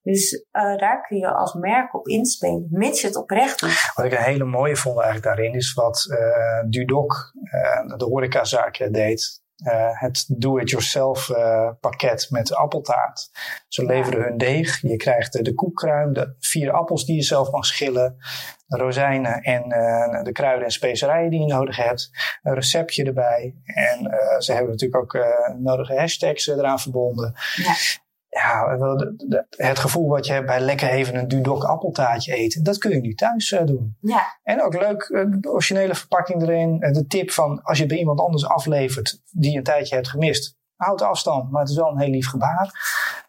Dus 0.03 0.33
uh, 0.53 0.77
daar 0.77 1.07
kun 1.07 1.19
je 1.19 1.33
als 1.33 1.55
merk 1.55 1.95
op 1.95 2.07
inspelen, 2.07 2.67
mits 2.71 3.01
je 3.01 3.07
het 3.07 3.17
oprecht 3.17 3.61
doet. 3.61 3.93
Wat 3.95 4.05
ik 4.05 4.13
een 4.13 4.23
hele 4.23 4.45
mooie 4.45 4.77
vond 4.77 5.01
eigenlijk 5.01 5.37
daarin 5.37 5.55
is 5.55 5.73
wat 5.73 6.07
uh, 6.09 6.71
Dudok, 6.71 7.33
uh, 7.43 7.97
de 7.97 8.05
horecazaak, 8.05 8.89
deed. 8.93 9.42
Uh, 9.64 9.88
het 10.00 10.25
do-it-yourself 10.29 11.29
uh, 11.29 11.70
pakket 11.81 12.26
met 12.31 12.55
appeltaart. 12.55 13.31
Ze 13.69 13.85
leveren 13.85 14.23
hun 14.23 14.38
deeg. 14.38 14.81
Je 14.81 14.97
krijgt 14.97 15.37
uh, 15.37 15.43
de 15.43 15.55
koekkruim, 15.55 16.12
de 16.12 16.35
vier 16.38 16.73
appels 16.73 17.05
die 17.05 17.17
je 17.17 17.23
zelf 17.23 17.50
mag 17.50 17.67
schillen, 17.67 18.17
de 18.67 18.76
rozijnen 18.76 19.41
en 19.41 19.69
de 20.23 20.32
kruiden 20.32 20.64
en 20.64 20.73
specerijen 20.73 21.31
die 21.31 21.41
je 21.41 21.47
nodig 21.47 21.76
hebt. 21.76 22.11
Een 22.43 22.55
receptje 22.55 23.05
erbij. 23.05 23.55
En 23.64 23.99
ze 24.38 24.53
hebben 24.53 24.70
natuurlijk 24.70 25.03
ook 25.03 25.25
nodige 25.59 25.99
hashtags 25.99 26.47
eraan 26.47 26.81
verbonden. 26.81 27.35
Ja. 27.54 27.75
Ja, 28.41 28.79
het 29.51 29.79
gevoel 29.79 30.09
wat 30.09 30.27
je 30.27 30.33
hebt 30.33 30.47
bij 30.47 30.61
lekker 30.61 30.89
even 30.89 31.15
een 31.15 31.29
Dudok 31.29 31.65
appeltaartje 31.65 32.35
eten, 32.35 32.62
dat 32.62 32.79
kun 32.79 32.91
je 32.91 33.01
nu 33.01 33.15
thuis 33.15 33.61
doen. 33.65 33.97
Ja. 34.01 34.39
En 34.43 34.62
ook 34.62 34.75
leuk, 34.75 35.09
de 35.41 35.51
originele 35.51 35.95
verpakking 35.95 36.43
erin. 36.43 36.79
De 36.79 37.07
tip 37.07 37.31
van 37.31 37.62
als 37.62 37.79
je 37.79 37.87
bij 37.87 37.99
iemand 37.99 38.21
anders 38.21 38.47
aflevert 38.47 39.23
die 39.31 39.57
een 39.57 39.62
tijdje 39.62 39.95
hebt 39.95 40.09
gemist, 40.09 40.59
houd 40.77 41.03
afstand, 41.03 41.51
maar 41.51 41.61
het 41.61 41.71
is 41.71 41.77
wel 41.77 41.91
een 41.91 42.01
heel 42.01 42.11
lief 42.11 42.29
gebaar. 42.29 42.71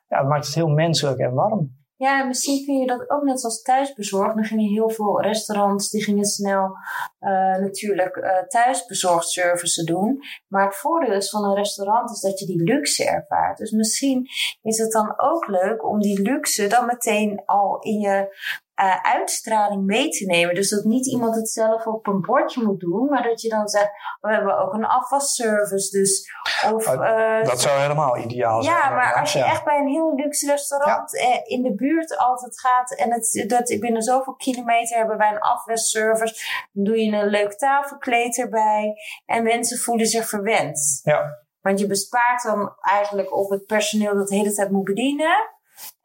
Ja, 0.08 0.18
het 0.18 0.28
maakt 0.28 0.46
het 0.46 0.56
heel 0.56 0.70
menselijk 0.70 1.20
en 1.20 1.34
warm. 1.34 1.83
Ja, 1.96 2.24
misschien 2.24 2.66
kun 2.66 2.78
je 2.78 2.88
dat 2.88 3.10
ook 3.10 3.24
net 3.24 3.44
als 3.44 3.62
thuisbezorgd. 3.62 4.36
Dan 4.36 4.44
gingen 4.44 4.70
heel 4.70 4.90
veel 4.90 5.22
restaurants, 5.22 5.90
die 5.90 6.04
gingen 6.04 6.26
snel 6.26 6.78
uh, 7.20 7.58
natuurlijk 7.58 8.16
uh, 8.16 8.38
thuisbezorgdservices 8.48 9.86
doen. 9.86 10.24
Maar 10.48 10.66
het 10.66 10.76
voordeel 10.76 11.14
is 11.14 11.30
van 11.30 11.44
een 11.44 11.56
restaurant 11.56 12.12
is 12.12 12.20
dat 12.20 12.40
je 12.40 12.46
die 12.46 12.64
luxe 12.64 13.06
ervaart. 13.10 13.58
Dus 13.58 13.72
misschien 13.72 14.28
is 14.62 14.78
het 14.78 14.92
dan 14.92 15.14
ook 15.20 15.48
leuk 15.48 15.86
om 15.86 16.02
die 16.02 16.22
luxe 16.22 16.68
dan 16.68 16.86
meteen 16.86 17.42
al 17.46 17.80
in 17.80 18.00
je 18.00 18.36
uh, 18.84 18.96
uitstraling 19.02 19.86
mee 19.86 20.10
te 20.10 20.26
nemen. 20.26 20.56
Dus 20.56 20.70
dat 20.70 20.84
niet 20.84 21.08
iemand 21.08 21.36
het 21.36 21.50
zelf 21.50 21.86
op 21.86 22.08
een 22.08 22.22
bordje 22.22 22.64
moet 22.64 22.80
doen, 22.80 23.10
maar 23.10 23.24
dat 23.24 23.42
je 23.42 23.50
dan 23.50 23.68
zegt: 23.68 23.92
we 24.22 24.34
hebben 24.34 24.58
ook 24.60 24.74
een 24.74 24.86
afwasservice. 24.86 25.98
Dus, 25.98 26.32
of, 26.74 26.88
uh, 26.88 27.44
dat 27.44 27.62
zou 27.62 27.80
helemaal 27.80 28.18
ideaal 28.18 28.64
zijn. 28.64 28.76
Ja, 28.76 28.90
maar 28.90 29.14
als 29.14 29.34
je 29.34 29.40
ja. 29.40 29.46
echt 29.46 29.64
bij 29.64 29.80
een 29.80 29.88
heel 29.88 30.16
luxe 30.16 30.48
restaurant 30.48 31.12
ja. 31.12 31.42
in 31.44 31.62
de 31.62 31.76
buurt 31.76 32.18
altijd 32.18 32.60
gaat 32.60 32.96
en 32.96 33.12
het, 33.12 33.44
dat 33.48 33.78
binnen 33.80 34.02
zoveel 34.02 34.34
kilometer 34.34 34.98
hebben 34.98 35.18
wij 35.18 35.32
een 35.32 35.40
afwasservice, 35.40 36.68
dan 36.72 36.84
doe 36.84 36.98
je 36.98 37.12
een 37.12 37.28
leuk 37.28 37.54
tafelkleed 37.54 38.38
erbij 38.38 38.94
en 39.26 39.44
mensen 39.44 39.78
voelen 39.78 40.06
zich 40.06 40.28
verwend. 40.28 41.00
Ja. 41.04 41.42
Want 41.62 41.80
je 41.80 41.88
bespaart 41.88 42.44
dan 42.44 42.76
eigenlijk 42.82 43.36
op 43.36 43.50
het 43.50 43.66
personeel 43.66 44.16
dat 44.16 44.28
de 44.28 44.36
hele 44.36 44.54
tijd 44.54 44.72
moet 44.72 44.84
bedienen. 44.84 45.52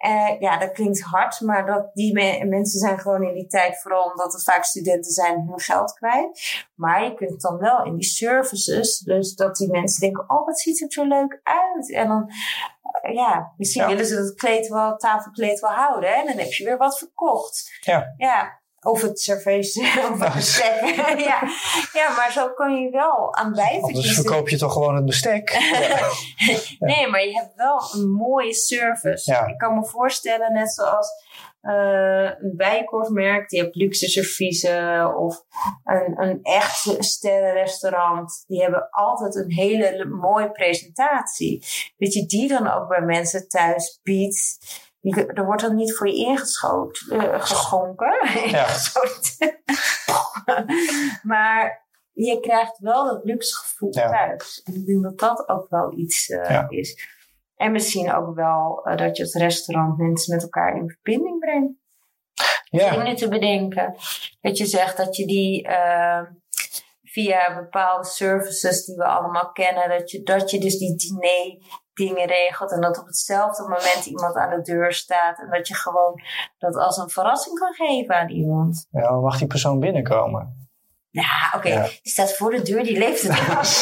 Uh, 0.07 0.41
ja, 0.41 0.59
dat 0.59 0.73
klinkt 0.73 1.01
hard, 1.01 1.41
maar 1.41 1.67
dat 1.67 1.91
die 1.95 2.13
me 2.13 2.45
mensen 2.45 2.79
zijn 2.79 2.99
gewoon 2.99 3.23
in 3.23 3.35
die 3.35 3.47
tijd, 3.47 3.81
vooral 3.81 4.11
omdat 4.11 4.35
er 4.35 4.41
vaak 4.41 4.65
studenten 4.65 5.13
zijn, 5.13 5.47
hun 5.49 5.61
geld 5.61 5.93
kwijt. 5.93 6.41
Maar 6.75 7.05
je 7.05 7.15
kunt 7.15 7.41
dan 7.41 7.59
wel 7.59 7.85
in 7.85 7.95
die 7.95 8.05
services, 8.05 8.99
dus 8.99 9.35
dat 9.35 9.57
die 9.57 9.71
mensen 9.71 10.01
denken, 10.01 10.31
oh, 10.31 10.47
wat 10.47 10.61
ziet 10.61 10.83
er 10.83 10.93
zo 10.93 11.05
leuk 11.05 11.41
uit. 11.43 11.93
En 11.93 12.09
dan, 12.09 12.31
uh, 13.03 13.15
ja, 13.15 13.53
misschien 13.57 13.83
ja. 13.83 13.89
willen 13.89 14.07
ze 14.07 14.15
dat 14.15 14.35
kleed 14.35 14.69
wel, 14.69 14.97
tafelkleed 14.97 15.61
wel 15.61 15.71
houden. 15.71 16.11
Hè? 16.11 16.15
En 16.15 16.27
dan 16.27 16.37
heb 16.37 16.53
je 16.53 16.65
weer 16.65 16.79
wat 16.79 16.99
verkocht. 16.99 17.79
Ja. 17.81 18.15
Ja, 18.17 18.61
Of 18.89 19.03
het 19.03 19.21
service, 19.21 19.81
of 20.13 20.21
het 20.21 20.35
bestek. 20.35 20.81
ja. 21.29 21.41
ja, 21.93 22.15
maar 22.17 22.33
zo 22.33 22.49
kan 22.49 22.75
je 22.75 22.91
wel 22.91 23.35
aan 23.35 23.47
Anders 23.47 23.81
kiezen. 23.93 24.15
verkoop 24.15 24.49
je 24.49 24.59
toch 24.59 24.73
gewoon 24.73 24.95
het 24.97 25.05
bestek. 25.05 25.51
Nee, 26.79 27.07
maar 27.07 27.25
je 27.25 27.33
hebt 27.33 27.55
wel 27.57 27.83
een 27.95 28.11
mooie 28.11 28.55
service. 28.55 29.31
Ja. 29.33 29.47
Ik 29.47 29.59
kan 29.59 29.75
me 29.75 29.85
voorstellen, 29.87 30.53
net 30.53 30.73
zoals 30.75 31.09
eh, 31.61 32.31
een 32.41 32.53
bijenkorfmerk, 32.57 33.49
die 33.49 33.63
heeft 33.63 33.75
luxe 33.75 34.09
serviezen 34.09 35.17
of 35.17 35.45
een, 35.85 36.21
een 36.23 36.39
echt 36.43 36.97
sterrenrestaurant. 36.99 38.45
Die 38.47 38.63
hebben 38.63 38.89
altijd 38.91 39.35
een 39.35 39.53
hele 39.53 39.97
le- 39.97 40.05
mooie 40.05 40.51
presentatie. 40.51 41.65
Dat 41.99 42.13
je 42.13 42.27
die 42.27 42.49
dan 42.49 42.71
ook 42.73 42.89
bij 42.89 43.01
mensen 43.03 43.49
thuis 43.49 44.01
biedt. 44.03 44.59
Er 45.35 45.45
wordt 45.45 45.63
dan 45.63 45.75
niet 45.75 45.97
voor 45.97 46.07
je 46.09 46.15
ingeschoten, 46.15 47.21
eh, 47.21 47.41
geschonken. 47.41 48.29
Ja. 48.51 48.67
Maar 51.23 51.87
je 52.13 52.41
krijgt 52.41 52.79
wel 52.79 53.05
dat 53.07 53.25
luxe 53.25 53.57
gevoel 53.57 53.89
Ja. 53.95 54.11
thuis. 54.11 54.63
En 54.65 54.75
ik 54.75 54.87
denk 54.87 55.03
dat 55.03 55.19
dat 55.19 55.49
ook 55.49 55.67
wel 55.69 55.93
iets 55.99 56.29
eh, 56.29 56.51
Ja. 56.51 56.67
is. 56.69 57.17
En 57.57 57.73
misschien 57.73 58.13
ook 58.13 58.35
wel 58.35 58.81
eh, 58.85 58.97
dat 58.97 59.17
je 59.17 59.23
het 59.23 59.35
restaurant 59.35 59.99
mensen 59.99 60.35
met 60.35 60.43
elkaar 60.43 60.77
in 60.77 60.89
verbinding 60.91 61.39
brengt. 61.39 61.73
Ja, 62.71 62.95
Om 62.97 63.03
nu 63.03 63.15
te 63.15 63.29
bedenken. 63.29 63.95
Dat 64.41 64.59
je 64.59 64.67
zegt 64.67 64.97
dat 64.97 65.17
je 65.17 65.27
die 65.27 65.67
eh, 65.67 66.23
via 67.03 67.55
bepaalde 67.55 68.07
services 68.09 68.85
die 68.85 68.97
we 68.97 69.05
allemaal 69.05 69.53
kennen, 69.53 69.89
dat 69.89 70.11
je, 70.11 70.23
dat 70.23 70.51
je 70.51 70.61
dus 70.61 70.79
die 70.79 70.97
diner 70.97 71.63
dingen 71.99 72.27
regelt 72.27 72.73
en 72.73 72.81
dat 72.81 72.99
op 72.99 73.07
hetzelfde 73.07 73.63
moment 73.63 74.07
iemand 74.07 74.37
aan 74.37 74.51
de 74.51 74.61
deur 74.63 74.93
staat 74.93 75.39
en 75.39 75.51
dat 75.51 75.69
je 75.69 75.75
gewoon 75.75 76.21
dat 76.59 76.77
als 76.77 76.97
een 76.97 77.09
verrassing 77.09 77.59
kan 77.59 77.73
geven 77.73 78.15
aan 78.15 78.29
iemand. 78.29 78.87
ja, 78.91 79.01
dan 79.01 79.21
mag 79.21 79.39
die 79.39 79.47
persoon 79.47 79.81
binnenkomen. 79.81 80.57
Ja, 81.11 81.53
oké, 81.57 81.69
Ja. 81.69 81.83
die 81.83 81.99
staat 82.03 82.37
voor 82.37 82.51
de 82.51 82.63
deur, 82.63 82.83
die 82.83 82.99
leeft 82.99 83.23
het 83.23 83.49
af. 83.59 83.81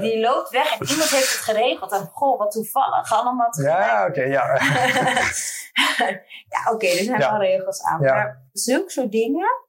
die 0.00 0.20
loopt 0.20 0.50
weg 0.50 0.78
en 0.78 0.86
iemand 0.88 1.10
heeft 1.10 1.32
het 1.32 1.40
geregeld 1.56 1.92
en 1.92 2.08
goh, 2.12 2.38
wat 2.38 2.50
toevallig, 2.50 3.12
allemaal 3.12 3.50
tegelijk. 3.50 3.84
Ja, 3.84 4.06
oké, 4.06 4.22
ja. 4.22 4.44
ja, 6.54 6.72
oké, 6.72 6.86
er 6.86 7.04
zijn 7.04 7.18
wel 7.18 7.38
regels 7.38 7.82
aan. 7.82 8.00
Ja. 8.02 8.14
Maar 8.14 8.42
zulke 8.52 8.90
soort 8.90 9.10
dingen, 9.12 9.59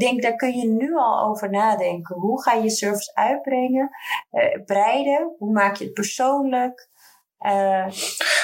denk, 0.00 0.22
daar 0.22 0.36
kun 0.36 0.52
je 0.58 0.68
nu 0.68 0.94
al 0.96 1.28
over 1.28 1.50
nadenken. 1.50 2.16
Hoe 2.16 2.42
ga 2.42 2.52
je 2.52 2.62
je 2.62 2.70
service 2.70 3.14
uitbrengen? 3.14 3.90
eh, 4.30 4.64
breiden? 4.64 5.34
Hoe 5.38 5.52
maak 5.52 5.76
je 5.76 5.84
het 5.84 5.92
persoonlijk? 5.92 6.90
Eh, 7.38 7.86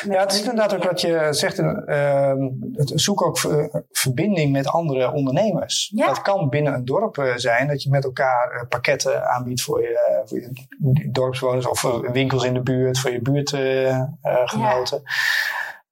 Ja, 0.08 0.20
het 0.20 0.32
is 0.32 0.38
inderdaad 0.38 0.74
ook 0.74 0.84
wat 0.84 1.00
je 1.00 1.28
zegt. 1.30 1.58
eh, 1.58 2.32
het- 2.72 2.92
zoek 2.94 3.22
ook 3.22 3.38
ver- 3.38 3.84
verbinding 3.90 4.52
met 4.52 4.66
andere 4.68 5.12
ondernemers. 5.12 5.92
Ja. 5.94 6.06
Dat 6.06 6.22
kan 6.22 6.48
binnen 6.48 6.74
een 6.74 6.84
dorp 6.84 7.18
eh, 7.18 7.32
zijn 7.36 7.68
dat 7.68 7.82
je 7.82 7.90
met 7.90 8.04
elkaar 8.04 8.50
eh, 8.50 8.68
pakketten 8.68 9.28
aanbiedt 9.30 9.62
voor 9.62 9.82
je, 9.82 9.98
eh, 9.98 10.28
voor 10.28 10.38
je 10.38 11.08
dorpsbewoners 11.10 11.66
of 11.68 11.82
winkels 12.12 12.44
in 12.44 12.54
de 12.54 12.62
buurt, 12.62 12.98
voor 12.98 13.10
je 13.10 13.22
buurtgenoten. 13.22 15.02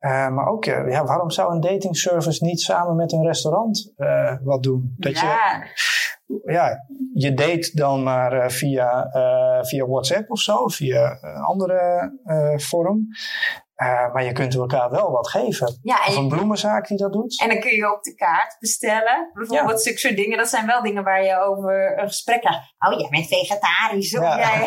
Eh, 0.07 0.29
maar 0.29 0.47
ook, 0.47 0.67
eh, 0.67 0.91
ja, 0.91 1.05
waarom 1.05 1.31
zou 1.31 1.55
een 1.55 1.61
dating 1.61 1.97
service 1.97 2.45
niet 2.45 2.61
samen 2.61 2.97
met 2.97 3.13
een 3.13 3.27
restaurant 3.27 3.93
eh, 3.97 4.35
wat 4.43 4.63
doen? 4.63 4.95
Dat 4.97 5.19
je, 5.19 5.27
ja, 5.27 5.63
ja, 6.45 6.85
je 7.15 7.35
date 7.35 7.71
dan 7.75 8.03
maar 8.03 8.51
via, 8.51 9.09
via 9.63 9.87
WhatsApp 9.87 10.31
of 10.31 10.41
zo, 10.41 10.67
via 10.69 11.19
een 11.21 11.43
andere 11.43 12.13
vorm. 12.57 13.09
Maar 14.13 14.25
je 14.25 14.33
kunt 14.33 14.55
elkaar 14.55 14.91
wel 14.91 15.11
wat 15.11 15.29
geven. 15.29 15.79
ja 15.83 15.99
Of 16.09 16.17
een 16.17 16.29
bloemenzaak 16.29 16.87
die 16.89 16.97
dat 16.97 17.13
doet. 17.13 17.41
en 17.41 17.49
dan 17.49 17.61
kun 17.61 17.75
je 17.75 17.93
op 17.95 18.03
de 18.03 18.15
kaart 18.15 18.57
bestellen. 18.61 19.31
Bijvoorbeeld 19.33 19.83
zulke 19.83 19.99
soort 19.99 20.17
dingen. 20.17 20.39
Dat 20.39 20.49
zijn 20.49 20.67
wel 20.67 20.83
dingen 20.83 21.05
waar 21.05 21.25
je 21.25 21.39
over 21.41 21.99
een 21.99 22.07
gesprek 22.07 22.41
krijgt. 22.41 22.75
Oh, 22.79 22.99
jij 23.01 23.09
bent 23.09 23.27
vegetarisch. 23.27 24.17
Of 24.17 24.23
Ja. 24.23 24.39
jij... 24.39 24.65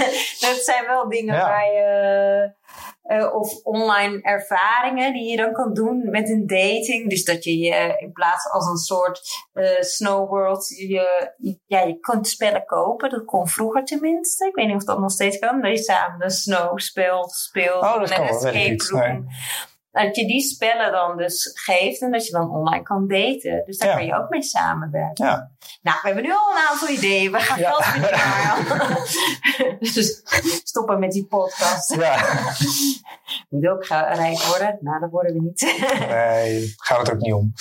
dat 0.46 0.60
zijn 0.64 0.86
wel 0.86 1.08
dingen 1.08 1.34
Ja. 1.34 1.48
waar 1.48 1.72
je... 1.72 2.58
eh, 3.02 3.34
of 3.34 3.62
online 3.62 4.20
ervaringen 4.22 5.12
die 5.12 5.30
je 5.30 5.36
dan 5.36 5.52
kan 5.52 5.74
doen 5.74 6.10
met 6.10 6.28
een 6.28 6.46
dating. 6.46 7.10
Dus 7.10 7.24
dat 7.24 7.44
je 7.44 7.58
je 7.58 7.96
in 7.98 8.12
plaats 8.12 8.50
als 8.50 8.66
een 8.66 8.76
soort 8.76 9.20
eh 9.52 9.80
snow 9.80 10.28
world, 10.28 10.68
je, 10.68 11.58
ja, 11.66 11.80
je 11.80 11.98
kunt 12.00 12.28
spellen 12.28 12.64
kopen. 12.64 13.10
Dat 13.10 13.24
kon 13.24 13.48
vroeger 13.48 13.84
tenminste. 13.84 14.46
Ik 14.46 14.54
weet 14.54 14.66
niet 14.66 14.76
of 14.76 14.84
dat 14.84 14.98
nog 14.98 15.10
steeds 15.10 15.38
kan. 15.38 15.60
Dat 15.60 15.70
je 15.70 15.82
samen 15.82 16.24
een 16.24 16.30
snow 16.30 16.78
spel 16.78 17.28
speelt. 17.28 17.82
Oh, 17.82 17.98
dat 17.98 18.10
en 18.10 18.22
een 18.22 18.28
escape 18.28 18.98
room. 18.98 19.26
Dat 19.90 20.16
je 20.16 20.26
die 20.26 20.40
spellen 20.40 20.92
dan 20.92 21.16
dus 21.16 21.50
geeft 21.54 22.00
en 22.02 22.10
dat 22.10 22.26
je 22.26 22.32
dan 22.32 22.50
online 22.50 22.82
kan 22.82 23.08
daten. 23.08 23.62
Dus 23.66 23.78
daar 23.78 23.88
Ja. 23.88 23.94
kan 23.94 24.06
je 24.06 24.14
ook 24.14 24.28
mee 24.28 24.42
samenwerken. 24.42 25.24
Ja. 25.26 25.50
Nou, 25.82 25.98
we 26.00 26.06
hebben 26.06 26.22
nu 26.24 26.30
al 26.32 26.50
een 26.50 26.68
aantal 26.70 26.88
ideeën. 26.88 27.32
We 27.32 27.38
gaan 27.40 27.58
Ja. 27.58 27.70
geld 27.70 27.84
verdienen, 27.84 29.78
dus 29.94 30.22
stoppen 30.64 30.98
met 30.98 31.12
die 31.12 31.26
podcast. 31.26 31.94
Ja, 31.94 32.16
Moet 33.48 33.66
ook 33.68 33.84
rijk 33.86 34.38
worden. 34.42 34.78
Nou, 34.80 35.00
dat 35.00 35.10
worden 35.10 35.32
we 35.32 35.40
niet. 35.40 35.60
nee, 36.08 36.72
gaat 36.76 36.98
het 36.98 37.12
ook 37.12 37.20
niet 37.20 37.32
om. 37.34 37.52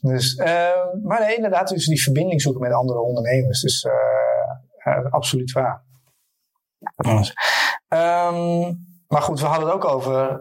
Dus, 0.00 0.34
eh, 0.36 0.70
maar 1.02 1.20
nee, 1.20 1.36
inderdaad, 1.36 1.68
dus 1.68 1.86
die 1.86 2.02
verbinding 2.02 2.40
zoeken 2.42 2.60
met 2.62 2.72
andere 2.72 3.00
ondernemers. 3.00 3.60
Dus 3.60 3.82
eh, 3.82 3.92
eh, 4.94 5.12
absoluut 5.12 5.52
waar. 5.52 5.84
Dus, 6.96 7.32
ehm, 7.88 8.60
maar 9.08 9.22
goed, 9.22 9.40
we 9.40 9.46
hadden 9.46 9.66
het 9.66 9.74
ook 9.76 9.84
over 9.84 10.40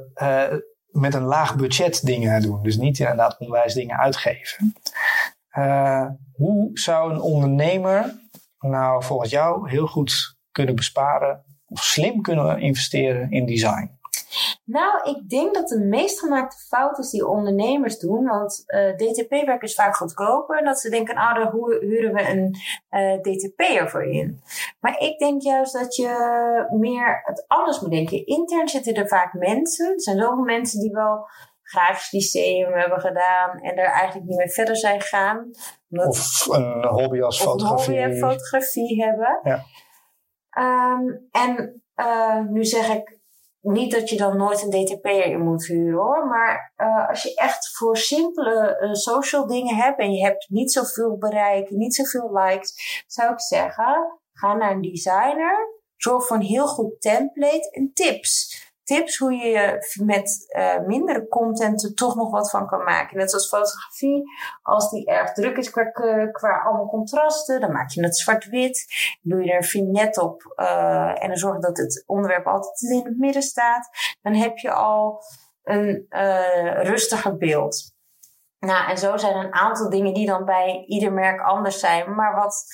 met 0.92 1.14
een 1.14 1.24
laag 1.24 1.56
budget 1.56 2.06
dingen 2.06 2.42
doen. 2.42 2.64
Dus 2.64 2.78
niet 2.78 3.00
inderdaad 3.00 3.38
onwijs 3.40 3.74
dingen 3.74 3.98
uitgeven. 3.98 4.74
Eh, 5.50 6.06
hoe 6.34 6.70
zou 6.74 7.14
een 7.14 7.22
ondernemer 7.22 8.20
nou 8.60 9.04
volgens 9.04 9.30
jou 9.30 9.70
heel 9.70 9.88
goed 9.88 10.38
kunnen 10.52 10.76
besparen 10.76 11.44
of 11.66 11.84
slim 11.84 12.22
kunnen 12.22 12.60
investeren 12.60 13.32
in 13.32 13.46
design? 13.46 13.99
Nou, 14.64 15.10
ik 15.10 15.30
denk 15.30 15.54
dat 15.54 15.68
de 15.68 15.80
meest 15.80 16.20
gemaakte 16.20 16.58
fout 16.68 16.98
is 16.98 17.10
die 17.10 17.28
ondernemers 17.28 18.00
doen. 18.00 18.26
Want 18.26 18.64
eh, 18.66 18.96
DTP-werk 18.96 19.62
is 19.62 19.74
vaak 19.76 19.96
goedkoper. 19.96 20.58
En 20.58 20.66
dat 20.66 20.80
ze 20.80 20.90
denken, 20.90 21.16
nou, 21.16 21.34
daar 21.34 21.52
hu- 21.52 21.80
huren 21.88 22.14
we 22.14 22.30
een 22.30 22.56
eh 22.90 23.22
DTP'er 23.22 23.90
voor 23.90 24.04
in. 24.04 24.42
Maar 24.80 25.00
ik 25.00 25.20
denk 25.20 25.42
juist 25.42 25.74
dat 25.74 25.96
je 25.96 26.08
meer 26.80 27.22
het 27.24 27.46
anders 27.48 27.80
moet 27.80 27.92
denken. 27.92 28.26
Intern 28.26 28.68
zitten 28.68 28.94
er 28.94 29.08
vaak 29.08 29.34
mensen. 29.34 29.94
Er 29.94 30.02
zijn 30.02 30.18
zoveel 30.20 30.44
mensen 30.44 30.80
die 30.80 30.92
wel 30.92 31.28
grafisch 31.64 32.12
lyceum 32.12 32.74
hebben 32.74 33.00
gedaan. 33.00 33.60
En 33.60 33.76
daar 33.76 33.92
eigenlijk 33.92 34.28
niet 34.28 34.38
mee 34.38 34.50
verder 34.50 34.78
zijn 34.78 35.02
gegaan. 35.02 35.52
Omdat 35.90 36.08
Of 36.08 36.48
een 36.50 36.86
hobby 36.86 37.22
als 37.22 37.40
of 37.40 37.46
een 37.46 37.52
fotografie? 37.52 38.00
hobby 38.00 38.12
en 38.14 38.18
fotografie 38.18 39.04
hebben. 39.04 39.40
Ja. 39.44 39.64
Ehm, 40.50 41.08
en 41.32 41.82
eh, 41.96 42.40
nu 42.40 42.66
zeg 42.66 42.90
ik 42.96 43.19
niet 43.62 43.92
dat 43.92 44.10
je 44.10 44.18
dan 44.18 44.38
nooit 44.38 44.64
een 44.64 44.86
DTP'er 44.86 45.26
in 45.26 45.44
moet 45.44 45.66
huren 45.66 46.00
hoor. 46.00 46.28
Maar 46.28 46.74
eh, 46.76 47.10
als 47.10 47.24
je 47.24 47.36
echt 47.36 47.78
voor 47.78 47.98
simpele 47.98 48.78
eh, 48.78 48.94
social 48.94 49.48
dingen 49.48 49.76
hebt 49.76 50.00
en 50.00 50.12
je 50.12 50.24
hebt 50.24 50.50
niet 50.50 50.72
zoveel 50.72 51.18
bereik, 51.18 51.70
niet 51.70 51.96
zoveel 51.96 52.34
likes, 52.34 53.04
zou 53.08 53.32
ik 53.32 53.42
zeggen, 53.42 54.20
ga 54.34 54.54
naar 54.54 54.72
een 54.72 54.82
designer. 54.82 55.78
Zorg 55.96 56.26
voor 56.26 56.36
een 56.36 56.44
heel 56.44 56.68
goed 56.68 57.02
template 57.02 57.70
en 57.72 57.92
tips. 57.94 58.69
Tips 58.90 59.18
hoe 59.18 59.34
je 59.34 59.78
met 60.04 60.46
eh, 60.48 60.80
mindere 60.80 61.28
content 61.28 61.84
er 61.84 61.94
toch 61.94 62.16
nog 62.16 62.32
wat 62.32 62.50
van 62.50 62.68
kan 62.68 62.84
maken. 62.84 63.18
Net 63.18 63.30
zoals 63.30 63.48
fotografie. 63.48 64.24
Als 64.62 64.90
die 64.90 65.06
erg 65.06 65.34
druk 65.34 65.58
is 65.58 65.70
qua, 65.70 65.84
qua 66.32 66.62
allemaal 66.66 66.88
contrasten, 66.88 67.62
dan 67.62 67.72
maak 67.72 67.90
je 67.90 68.04
het 68.04 68.18
zwart-wit. 68.18 68.86
Doe 69.22 69.44
je 69.44 69.52
er 69.52 69.58
een 69.58 69.64
vignet 69.64 70.18
op 70.18 70.54
eh, 70.56 71.24
en 71.24 71.28
dan 71.28 71.38
zorg 71.38 71.60
dat 71.60 71.78
het 71.78 72.04
onderwerp 72.06 72.48
altijd 72.48 72.82
in 72.82 73.06
het 73.06 73.18
midden 73.18 73.42
staat. 73.42 73.90
Dan 74.22 74.34
heb 74.34 74.58
je 74.58 74.72
al 74.72 75.24
een 75.64 76.06
eh, 76.10 76.84
rustiger 76.84 77.38
beeld. 77.38 77.94
Nou, 78.60 78.90
en 78.90 78.98
zo 78.98 79.18
zijn 79.18 79.36
een 79.36 79.54
aantal 79.54 79.90
dingen 79.90 80.14
die 80.14 80.28
dan 80.28 80.46
bij 80.46 80.84
ieder 80.88 81.14
merk 81.14 81.42
anders 81.42 81.80
zijn. 81.80 82.16
Maar 82.16 82.36
wat, 82.36 82.66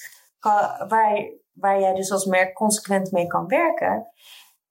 waar, 0.88 1.32
waar 1.54 1.80
jij 1.80 1.94
dus 1.94 2.12
als 2.12 2.26
merk 2.26 2.54
consequent 2.54 3.12
mee 3.12 3.28
kan 3.28 3.48
werken. 3.48 4.08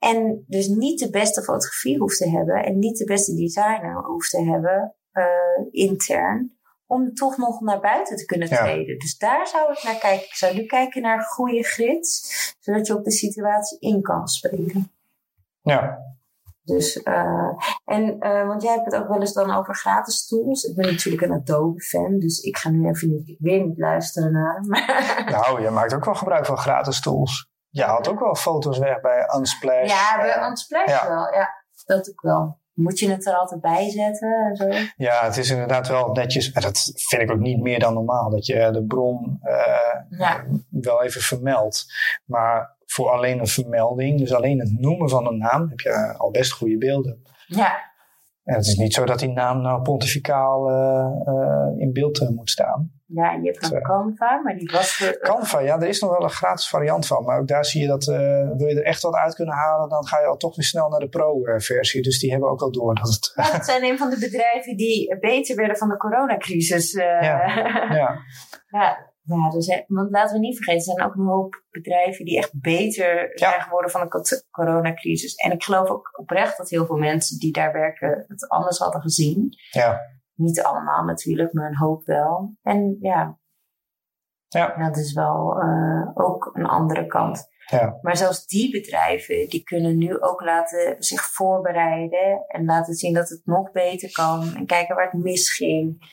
En 0.04 0.44
dus 0.46 0.66
niet 0.66 0.98
de 0.98 1.10
beste 1.10 1.42
fotografie 1.42 1.98
hoeft 1.98 2.18
te 2.18 2.30
hebben. 2.30 2.64
En 2.64 2.78
niet 2.78 2.98
de 2.98 3.04
beste 3.04 3.34
designer 3.34 4.04
hoeft 4.04 4.30
te 4.30 4.42
hebben 4.44 4.94
eh, 5.12 5.24
intern. 5.70 6.52
Om 6.86 7.14
toch 7.14 7.36
nog 7.36 7.60
naar 7.60 7.80
buiten 7.80 8.16
te 8.16 8.24
kunnen 8.24 8.48
Ja. 8.48 8.56
treden. 8.62 8.98
Dus 8.98 9.18
daar 9.18 9.46
zou 9.46 9.72
ik 9.72 9.82
naar 9.82 9.98
kijken. 9.98 10.26
Ik 10.26 10.34
zou 10.34 10.54
nu 10.54 10.66
kijken 10.66 11.02
naar 11.02 11.20
goede 11.22 11.62
grids. 11.62 12.32
Zodat 12.60 12.86
je 12.86 12.96
op 12.96 13.04
de 13.04 13.10
situatie 13.10 13.78
in 13.80 14.02
kan 14.02 14.28
spelen. 14.28 14.90
Ja, 15.62 15.98
Dus, 16.62 17.02
eh, 17.02 17.48
en, 17.84 18.20
eh, 18.20 18.46
want 18.46 18.62
jij 18.62 18.72
hebt 18.72 18.84
het 18.92 19.02
ook 19.02 19.08
wel 19.08 19.20
eens 19.20 19.32
dan 19.32 19.50
over 19.50 19.74
gratis 19.74 20.26
tools. 20.26 20.64
Ik 20.64 20.76
ben 20.76 20.86
natuurlijk 20.86 21.24
een 21.24 21.32
Adobe-fan, 21.32 22.18
dus 22.18 22.40
ik 22.40 22.56
ga 22.56 22.70
nu 22.70 22.88
even 22.88 23.08
niet, 23.08 23.36
weer 23.38 23.66
niet 23.66 23.78
luisteren 23.78 24.32
naar. 24.32 24.64
Maar 24.66 25.24
nou, 25.30 25.62
je 25.62 25.70
maakt 25.70 25.94
ook 25.94 26.04
wel 26.04 26.14
gebruik 26.14 26.46
van 26.46 26.56
gratis 26.58 27.00
tools. 27.00 27.52
Je 27.74 27.82
haalt 27.82 28.08
ook 28.08 28.20
wel 28.20 28.34
foto's 28.34 28.78
weg 28.78 29.00
bij 29.00 29.30
Unsplash. 29.36 29.88
ja, 29.88 30.16
bij 30.16 30.32
Eh, 30.34 30.48
Unsplash 30.48 30.88
ja. 31.02 31.08
wel. 31.08 31.32
Ja, 31.34 31.48
dat 31.84 32.10
ook 32.10 32.20
wel. 32.20 32.58
Moet 32.72 32.98
je 32.98 33.10
het 33.10 33.26
er 33.26 33.34
altijd 33.34 33.60
bij 33.60 33.90
zetten 33.90 34.46
en 34.50 34.56
zo? 34.56 34.68
Ja, 34.96 35.24
het 35.24 35.36
is 35.36 35.50
inderdaad 35.50 35.88
wel 35.88 36.12
netjes. 36.12 36.52
En 36.52 36.62
dat 36.62 36.92
vind 36.94 37.22
ik 37.22 37.30
ook 37.30 37.38
niet 37.40 37.60
meer 37.60 37.78
dan 37.78 37.94
normaal. 37.94 38.30
Dat 38.30 38.46
je 38.46 38.70
de 38.72 38.84
bron 38.84 39.40
uh, 39.42 40.18
Ja. 40.18 40.44
wel 40.70 41.02
even 41.02 41.20
vermeldt. 41.20 41.84
Maar 42.24 42.76
voor 42.86 43.10
alleen 43.10 43.38
een 43.38 43.46
vermelding, 43.46 44.18
dus 44.18 44.34
alleen 44.34 44.58
het 44.60 44.80
noemen 44.80 45.08
van 45.08 45.26
een 45.26 45.38
naam, 45.38 45.68
heb 45.68 45.80
je 45.80 46.14
al 46.16 46.30
best 46.30 46.52
goede 46.52 46.78
beelden. 46.78 47.22
Ja, 47.46 47.92
En 48.44 48.54
het 48.54 48.66
is 48.66 48.76
niet 48.76 48.94
zo 48.94 49.04
dat 49.04 49.18
die 49.18 49.28
naam 49.32 49.60
nou 49.62 49.82
pontificaal 49.82 50.68
eh, 50.70 51.06
eh, 51.26 51.80
in 51.80 51.92
beeld 51.92 52.20
eh, 52.20 52.28
moet 52.28 52.50
staan. 52.50 52.92
Ja 53.14 53.32
je 53.32 53.50
hebt 53.50 53.72
een 53.72 53.82
Canva, 53.82 54.40
maar 54.42 54.56
die 54.56 54.70
was... 54.72 55.16
Canva, 55.20 55.58
ja, 55.60 55.80
er 55.80 55.88
is 55.88 56.00
nog 56.00 56.10
wel 56.10 56.22
een 56.22 56.30
gratis 56.30 56.68
variant 56.68 57.06
van. 57.06 57.24
Maar 57.24 57.38
ook 57.40 57.48
daar 57.48 57.64
zie 57.64 57.80
je 57.82 57.86
dat, 57.88 58.08
eh, 58.08 58.16
wil 58.56 58.68
je 58.68 58.74
er 58.76 58.84
echt 58.84 59.02
wat 59.02 59.14
uit 59.14 59.34
kunnen 59.34 59.54
halen, 59.54 59.88
dan 59.88 60.06
ga 60.06 60.20
je 60.20 60.26
al 60.26 60.36
toch 60.36 60.56
weer 60.56 60.64
snel 60.64 60.88
naar 60.88 61.00
de 61.00 61.08
pro-versie. 61.08 62.02
Dus 62.02 62.18
die 62.20 62.30
hebben 62.30 62.50
ook 62.50 62.62
al 62.62 62.72
door 62.72 62.94
dat 62.94 63.08
het... 63.08 63.32
Ja, 63.34 63.52
dat 63.52 63.64
zijn 63.64 63.84
een 63.84 63.98
van 63.98 64.10
de 64.10 64.18
bedrijven 64.18 64.76
die 64.76 65.18
beter 65.18 65.56
werden 65.56 65.76
van 65.76 65.88
de 65.88 65.96
coronacrisis. 65.96 66.94
eh. 66.94 67.04
ja, 67.22 67.46
Ja, 68.70 69.12
ja 69.22 69.50
dus, 69.50 69.82
want 69.86 70.10
laten 70.10 70.32
we 70.34 70.38
niet 70.40 70.56
vergeten, 70.56 70.78
er 70.92 70.96
zijn 70.96 71.08
ook 71.08 71.14
een 71.14 71.26
hoop 71.26 71.62
bedrijven 71.70 72.24
die 72.24 72.38
echt 72.38 72.60
beter 72.60 73.30
zijn 73.34 73.60
geworden 73.60 73.90
van 73.90 74.00
de 74.00 74.08
co- 74.08 74.22
coronacrisis. 74.50 75.34
En 75.34 75.52
ik 75.52 75.62
geloof 75.62 75.88
ook 75.88 76.18
oprecht 76.18 76.56
dat 76.56 76.70
heel 76.70 76.86
veel 76.86 76.96
mensen 76.96 77.38
die 77.38 77.52
daar 77.52 77.72
werken 77.72 78.24
het 78.28 78.48
anders 78.48 78.78
hadden 78.78 79.00
gezien. 79.00 79.48
ja, 79.70 80.00
Niet 80.34 80.62
allemaal 80.62 81.04
natuurlijk, 81.04 81.52
maar 81.52 81.68
een 81.68 81.76
hoop 81.76 82.04
wel. 82.04 82.56
En 82.62 82.96
ja, 83.00 83.38
ja, 84.48 84.76
dat 84.76 84.96
is 84.96 85.12
wel 85.12 85.60
eh, 85.60 86.10
ook 86.14 86.50
een 86.52 86.66
andere 86.66 87.06
kant. 87.06 87.48
ja. 87.66 87.98
Maar 88.00 88.16
zelfs 88.16 88.46
die 88.46 88.70
bedrijven, 88.70 89.48
die 89.48 89.62
kunnen 89.62 89.98
nu 89.98 90.20
ook 90.20 90.40
laten 90.40 90.96
zich 91.02 91.22
voorbereiden 91.22 92.44
en 92.46 92.64
laten 92.64 92.94
zien 92.94 93.14
dat 93.14 93.28
het 93.28 93.40
nog 93.44 93.70
beter 93.72 94.12
kan 94.12 94.54
en 94.54 94.66
kijken 94.66 94.94
waar 94.94 95.10
het 95.10 95.22
misging. 95.22 96.12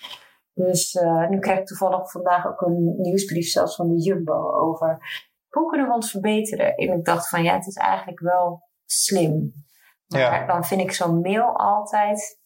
Dus 0.53 0.93
eh, 0.95 1.27
nu 1.29 1.39
krijg 1.39 1.59
ik 1.59 1.65
toevallig 1.65 2.11
vandaag 2.11 2.45
ook 2.47 2.61
een 2.61 2.95
nieuwsbrief 2.97 3.47
zelfs 3.47 3.75
van 3.75 3.87
de 3.87 4.01
Jumbo 4.01 4.51
over 4.51 4.99
hoe 5.49 5.69
kunnen 5.69 5.87
we 5.87 5.93
ons 5.93 6.11
verbeteren. 6.11 6.75
En 6.75 6.93
ik 6.97 7.05
dacht 7.05 7.29
van 7.29 7.43
ja, 7.43 7.53
het 7.53 7.67
is 7.67 7.75
eigenlijk 7.75 8.19
wel 8.19 8.61
slim. 8.85 9.51
Maar 10.07 10.19
Ja. 10.19 10.45
dan 10.45 10.63
vind 10.65 10.81
ik 10.81 10.91
zo'n 10.91 11.21
mail 11.21 11.57
altijd 11.57 12.40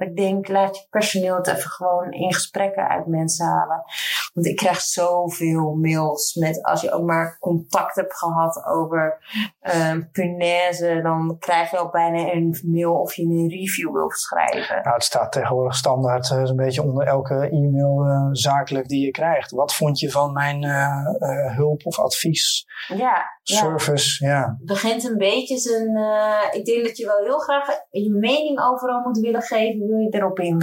ik 0.00 0.16
denk, 0.16 0.48
laat 0.48 0.76
je 0.76 0.86
personeel 0.90 1.36
het 1.36 1.46
even 1.46 1.70
gewoon 1.70 2.12
in 2.12 2.34
gesprekken 2.34 2.88
uit 2.88 3.06
mensen 3.06 3.46
halen. 3.46 3.84
Want 4.32 4.46
ik 4.46 4.56
krijg 4.56 4.80
zoveel 4.80 5.74
mails 5.74 6.34
met, 6.34 6.62
als 6.62 6.80
je 6.80 6.92
ook 6.92 7.06
maar 7.06 7.36
contact 7.38 7.94
hebt 7.96 8.18
gehad 8.18 8.64
over 8.66 9.18
ehm 9.60 10.02
punaise, 10.12 11.00
dan 11.02 11.36
krijg 11.38 11.70
je 11.70 11.78
al 11.78 11.90
bijna 11.90 12.32
een 12.32 12.58
mail 12.66 12.94
of 13.00 13.14
je 13.14 13.22
een 13.22 13.48
review 13.48 13.92
wil 13.92 14.10
schrijven. 14.10 14.82
Nou, 14.82 14.94
het 14.94 15.04
staat 15.04 15.32
tegenwoordig 15.32 15.74
standaard 15.74 16.30
eh, 16.30 16.44
zo'n 16.44 16.56
beetje 16.56 16.82
onder 16.82 17.06
elke 17.06 17.34
e-mail 17.48 18.04
eh, 18.04 18.28
zakelijk 18.30 18.88
die 18.88 19.04
je 19.04 19.10
krijgt. 19.10 19.50
Wat 19.50 19.74
vond 19.74 19.98
je 19.98 20.10
van 20.10 20.32
mijn 20.32 20.62
eh, 20.62 20.86
eh, 21.18 21.56
hulp 21.56 21.86
of 21.86 21.98
advies, 21.98 22.66
Ja, 22.88 23.22
service? 23.42 24.26
Ja. 24.26 24.40
Het 24.58 24.66
begint 24.66 25.04
een 25.04 25.16
beetje 25.18 25.58
zijn. 25.58 25.96
eh, 25.96 26.58
ik 26.58 26.64
denk 26.64 26.84
dat 26.84 26.96
je 26.96 27.06
wel 27.06 27.24
heel 27.24 27.38
graag 27.38 27.66
je 27.90 28.10
mening 28.10 28.60
overal 28.60 29.00
moet 29.00 29.18
willen 29.18 29.42
geven, 29.42 29.86
wil 29.86 29.98
je 29.98 30.08
erop 30.08 30.38
in. 30.38 30.62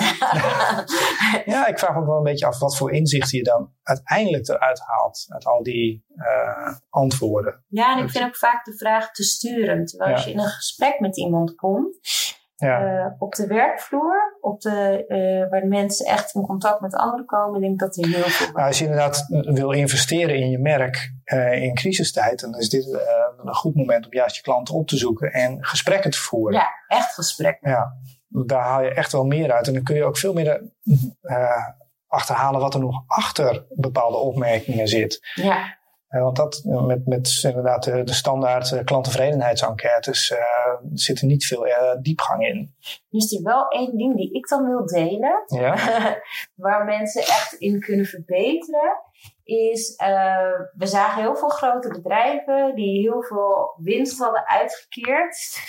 ja, 1.53 1.67
ik 1.67 1.79
vraag 1.79 1.93
me 1.93 1.99
ook 1.99 2.05
wel 2.05 2.17
een 2.17 2.23
beetje 2.23 2.45
af 2.45 2.59
wat 2.59 2.77
voor 2.77 2.91
inzichten 2.91 3.37
je 3.37 3.43
dan 3.57 3.71
uiteindelijk 3.83 4.47
eruit 4.47 4.79
haalt 4.79 5.25
uit 5.27 5.45
al 5.45 5.63
die 5.63 6.05
eh, 6.15 6.75
antwoorden. 6.89 7.63
Ja, 7.67 7.97
en 7.97 8.03
ik 8.03 8.09
vind 8.09 8.25
ook 8.25 8.35
vaak 8.35 8.65
de 8.65 8.77
vraag 8.77 9.11
te 9.11 9.23
sturen. 9.23 9.85
Terwijl 9.85 10.13
als 10.13 10.23
je 10.23 10.31
in 10.31 10.39
een 10.39 10.45
gesprek 10.45 10.99
met 10.99 11.17
iemand 11.17 11.55
komt, 11.55 11.97
Ja, 12.55 13.05
eh, 13.05 13.11
op 13.17 13.35
de 13.35 13.47
werkvloer, 13.47 14.37
op 14.41 14.61
de, 14.61 15.05
eh, 15.07 15.49
waar 15.49 15.61
de 15.61 15.67
mensen 15.67 16.05
echt 16.05 16.35
in 16.35 16.41
contact 16.41 16.81
met 16.81 16.95
anderen 16.95 17.25
komen, 17.25 17.61
denk 17.61 17.73
ik 17.73 17.79
dat 17.79 17.97
er 17.97 18.07
heel 18.07 18.23
veel. 18.23 18.51
nou, 18.53 18.67
als 18.67 18.77
je 18.77 18.83
inderdaad 18.83 19.25
wil 19.29 19.71
investeren 19.71 20.35
in 20.35 20.49
je 20.49 20.59
merk 20.59 21.13
in 21.51 21.75
crisistijd, 21.75 22.39
dan 22.39 22.57
is 22.57 22.69
dit 22.69 22.85
een 23.37 23.55
goed 23.55 23.75
moment 23.75 24.05
om 24.05 24.13
juist 24.13 24.35
je 24.35 24.41
klanten 24.41 24.75
op 24.75 24.87
te 24.87 24.97
zoeken 24.97 25.31
en 25.31 25.65
gesprekken 25.65 26.11
te 26.11 26.17
voeren. 26.17 26.59
Ja, 26.59 26.69
echt 26.87 27.13
gesprek. 27.13 27.57
Ja, 27.61 27.97
daar 28.27 28.63
haal 28.63 28.83
je 28.83 28.93
echt 28.93 29.11
wel 29.11 29.25
meer 29.25 29.51
uit. 29.51 29.67
En 29.67 29.73
dan 29.73 29.83
kun 29.83 29.95
je 29.95 30.03
ook 30.03 30.17
veel 30.17 30.33
meer 30.33 30.71
eh, 31.21 31.67
achterhalen 32.07 32.61
wat 32.61 32.73
er 32.73 32.79
nog 32.79 33.03
achter 33.07 33.65
bepaalde 33.69 34.17
opmerkingen 34.17 34.87
zit. 34.87 35.31
Ja, 35.33 35.77
Eh, 36.07 36.21
want 36.21 36.35
dat 36.35 36.63
eh, 36.65 36.85
met, 36.85 37.05
met 37.05 37.39
inderdaad 37.43 37.83
de, 37.83 38.03
de 38.03 38.13
standaard 38.13 38.71
eh, 38.71 38.83
klanttevredenheidsenquêtes 38.83 40.31
eh 40.31 40.39
zit 40.93 41.19
er 41.19 41.25
niet 41.25 41.45
veel 41.45 41.65
diepgang 42.01 42.47
in. 42.47 42.75
nu 43.09 43.19
is 43.19 43.33
er 43.33 43.43
wel 43.43 43.67
één 43.67 43.97
ding 43.97 44.15
die 44.15 44.33
ik 44.33 44.47
dan 44.47 44.65
wil 44.65 44.85
delen. 44.85 45.43
Ja, 45.45 45.75
waar 46.55 46.85
mensen 46.85 47.21
echt 47.21 47.53
in 47.53 47.79
kunnen 47.79 48.05
verbeteren, 48.05 49.01
is 49.43 49.95
we 50.73 50.85
zagen 50.85 51.21
heel 51.21 51.35
veel 51.35 51.49
grote 51.49 51.87
bedrijven 51.87 52.75
die 52.75 53.01
heel 53.01 53.23
veel 53.23 53.73
winst 53.77 54.19
hadden 54.19 54.47
uitgekeerd 54.47 55.59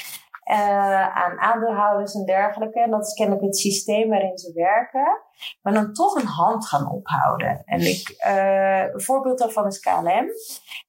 eh, 0.48 1.16
aan 1.16 1.38
aandeelhouders 1.38 2.14
en 2.14 2.24
dergelijke. 2.24 2.80
En 2.80 2.90
dat 2.90 3.06
is 3.06 3.14
kennelijk 3.14 3.44
het 3.44 3.56
systeem 3.56 4.08
waarin 4.08 4.38
ze 4.38 4.52
werken. 4.52 5.22
Maar 5.62 5.72
dan 5.72 5.92
toch 5.92 6.14
een 6.14 6.26
hand 6.26 6.66
gaan 6.66 6.90
ophouden. 6.90 7.62
En 7.64 7.80
ik, 7.80 8.14
eh, 8.18 8.92
een 8.92 9.02
voorbeeld 9.02 9.38
daarvan 9.38 9.66
is 9.66 9.80
KLM. 9.80 10.26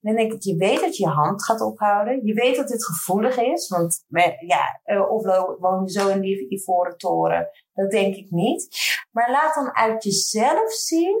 Dan 0.00 0.14
denk 0.14 0.32
ik, 0.32 0.42
je 0.42 0.56
weet 0.56 0.80
dat 0.80 0.96
je 0.96 1.06
hand 1.06 1.44
gaat 1.44 1.60
ophouden. 1.60 2.26
Je 2.26 2.34
weet 2.34 2.56
dat 2.56 2.68
dit 2.68 2.84
gevoelig 2.84 3.36
is. 3.38 3.68
Want 3.68 4.04
ja, 4.38 4.80
eh, 4.84 5.10
of 5.10 5.22
woon 5.58 5.82
je 5.84 5.90
zo 5.90 6.08
in 6.08 6.20
die 6.20 6.50
ivoren 6.50 6.96
toren. 6.96 7.48
Dat 7.74 7.90
denk 7.90 8.14
ik 8.14 8.30
niet. 8.30 8.68
Maar 9.10 9.30
laat 9.30 9.54
dan 9.54 9.76
uit 9.76 10.04
jezelf 10.04 10.72
zien 10.72 11.18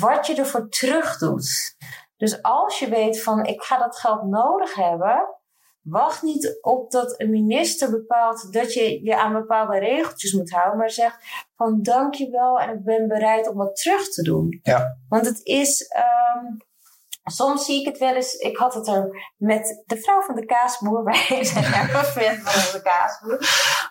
wat 0.00 0.26
je 0.26 0.34
ervoor 0.34 0.68
terug 0.68 1.18
doet. 1.18 1.76
Dus 2.16 2.42
als 2.42 2.78
je 2.78 2.88
weet 2.88 3.22
van 3.22 3.44
ik 3.44 3.62
ga 3.62 3.78
dat 3.78 3.96
geld 3.96 4.22
nodig 4.22 4.74
hebben, 4.74 5.39
wacht 5.90 6.22
niet 6.22 6.58
op 6.60 6.90
dat 6.90 7.20
een 7.20 7.30
minister 7.30 7.90
bepaalt 7.90 8.52
dat 8.52 8.72
je 8.74 9.04
je 9.04 9.16
aan 9.16 9.32
bepaalde 9.32 9.78
regeltjes 9.78 10.32
moet 10.32 10.50
houden, 10.50 10.78
maar 10.78 10.90
zeg 10.90 11.18
van 11.56 11.82
dankjewel 11.82 12.58
en 12.58 12.70
ik 12.70 12.84
ben 12.84 13.08
bereid 13.08 13.48
om 13.48 13.56
wat 13.56 13.76
terug 13.76 14.08
te 14.08 14.22
doen. 14.22 14.60
Ja. 14.62 14.96
Want 15.08 15.26
het 15.26 15.40
is, 15.42 15.88
ehm, 15.88 16.46
soms 17.24 17.64
zie 17.64 17.80
ik 17.80 17.86
het 17.86 17.98
wel 17.98 18.14
eens, 18.14 18.34
ik 18.34 18.56
had 18.56 18.74
het 18.74 18.86
er 18.86 19.32
met 19.36 19.82
de 19.86 19.96
vrouw 19.96 20.20
van 20.20 20.34
de 20.34 20.44
kaasboer, 20.44 21.04
wij 21.28 21.44
zijn 21.44 21.64
erg 21.64 22.12
fan 22.12 22.36
van 22.36 22.80
de 22.80 22.82
kaasboer, 22.82 23.38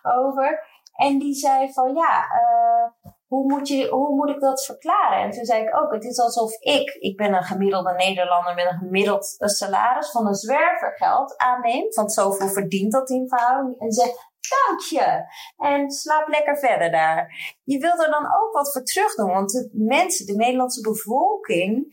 over. 0.02 0.68
En 0.94 1.20
die 1.20 1.34
zei 1.34 1.74
van 1.74 1.94
ja, 1.94 2.24
eh, 2.24 3.12
hoe, 3.30 3.52
moet 3.52 3.68
je, 3.68 3.88
hoe 3.88 4.16
moet 4.16 4.30
ik 4.30 4.40
dat 4.40 4.66
verklaren? 4.66 5.22
En 5.22 5.32
toen 5.32 5.46
zei 5.46 5.64
ik 5.64 5.76
ook, 5.82 5.94
het 5.94 6.04
is 6.04 6.20
alsof 6.20 6.60
ik, 6.60 6.90
ik 7.00 7.18
ben 7.18 7.34
een 7.34 7.44
gemiddelde 7.44 7.94
Nederlander 7.94 8.56
met 8.56 8.66
een 8.66 8.78
gemiddeld 8.78 9.36
eh, 9.38 9.48
salaris 9.48 10.12
van 10.12 10.28
een 10.28 10.36
zwerver 10.36 10.94
geld 10.96 11.38
aanneemt, 11.38 11.96
want 11.96 12.14
zoveel 12.14 12.48
verdient 12.48 12.92
dat 12.92 13.10
in 13.10 13.28
verhouding, 13.28 13.80
en 13.80 13.92
zegt 13.92 14.28
dank 14.50 14.80
je 14.80 15.24
en 15.58 15.92
slaap 15.92 16.28
lekker 16.28 16.58
verder 16.58 16.92
daar. 16.92 17.56
Je 17.64 17.78
wilt 17.78 18.04
er 18.04 18.10
dan 18.10 18.26
ook 18.26 18.52
wat 18.52 18.72
voor 18.72 18.84
terug 18.84 19.16
doen, 19.16 19.32
want 19.32 19.52
de 19.52 19.70
mensen, 19.74 20.26
de 20.26 20.36
Nederlandse 20.36 20.82
bevolking, 20.82 21.88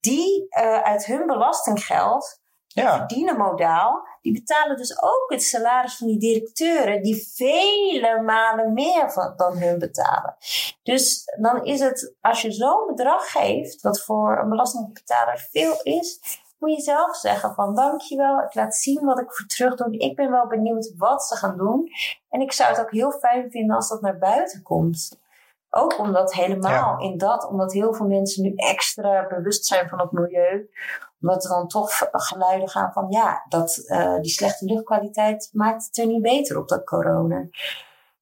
die 0.00 0.46
eh, 0.48 0.82
uit 0.82 1.06
hun 1.06 1.26
belastinggeld 1.26 2.40
ja, 2.66 2.96
verdienen 2.96 3.36
modaal, 3.36 4.06
die 4.22 4.32
betalen 4.32 4.76
dus 4.76 5.02
ook 5.02 5.24
het 5.26 5.42
salaris 5.42 5.96
van 5.96 6.06
die 6.06 6.18
directeuren, 6.18 7.02
die 7.02 7.32
vele 7.34 8.22
malen 8.22 8.72
meer 8.72 9.12
van, 9.12 9.32
dan 9.36 9.58
hun 9.58 9.78
betalen. 9.78 10.36
Dus 10.82 11.24
dan 11.40 11.64
is 11.64 11.80
het, 11.80 12.14
als 12.20 12.42
je 12.42 12.52
zo'n 12.52 12.86
bedrag 12.86 13.30
geeft, 13.30 13.82
wat 13.82 14.00
voor 14.00 14.38
een 14.38 14.48
belastingbetaler 14.48 15.48
veel 15.50 15.80
is, 15.82 16.20
moet 16.58 16.74
je 16.76 16.82
zelf 16.82 17.16
zeggen 17.16 17.54
van 17.54 17.74
dankjewel, 17.74 18.42
ik 18.42 18.54
laat 18.54 18.74
zien 18.74 19.04
wat 19.04 19.18
ik 19.18 19.32
voor 19.32 19.46
terug 19.46 19.74
doe. 19.74 19.98
Ik 19.98 20.16
ben 20.16 20.30
wel 20.30 20.46
benieuwd 20.46 20.92
wat 20.96 21.24
ze 21.24 21.36
gaan 21.36 21.56
doen. 21.56 21.88
En 22.28 22.40
ik 22.40 22.52
zou 22.52 22.70
het 22.70 22.80
ook 22.80 22.90
heel 22.90 23.12
fijn 23.12 23.50
vinden 23.50 23.76
als 23.76 23.88
dat 23.88 24.00
naar 24.00 24.18
buiten 24.18 24.62
komt. 24.62 25.20
Ook 25.70 25.98
omdat 25.98 26.34
helemaal 26.34 27.00
in 27.00 27.18
dat, 27.18 27.48
omdat 27.48 27.72
heel 27.72 27.94
veel 27.94 28.06
mensen 28.06 28.42
nu 28.42 28.52
extra 28.56 29.26
bewust 29.26 29.66
zijn 29.66 29.88
van 29.88 30.00
het 30.00 30.12
milieu. 30.12 30.68
Omdat 31.22 31.44
er 31.44 31.50
dan 31.50 31.68
toch 31.68 31.90
geluiden 32.10 32.68
gaan 32.68 32.92
van 32.92 33.06
ja, 33.08 33.44
dat, 33.48 33.76
eh, 33.76 34.20
die 34.20 34.30
slechte 34.30 34.64
luchtkwaliteit 34.64 35.48
maakt 35.52 35.84
het 35.84 35.98
er 35.98 36.06
niet 36.06 36.22
beter 36.22 36.58
op 36.58 36.68
dat 36.68 36.84
corona. 36.84 37.48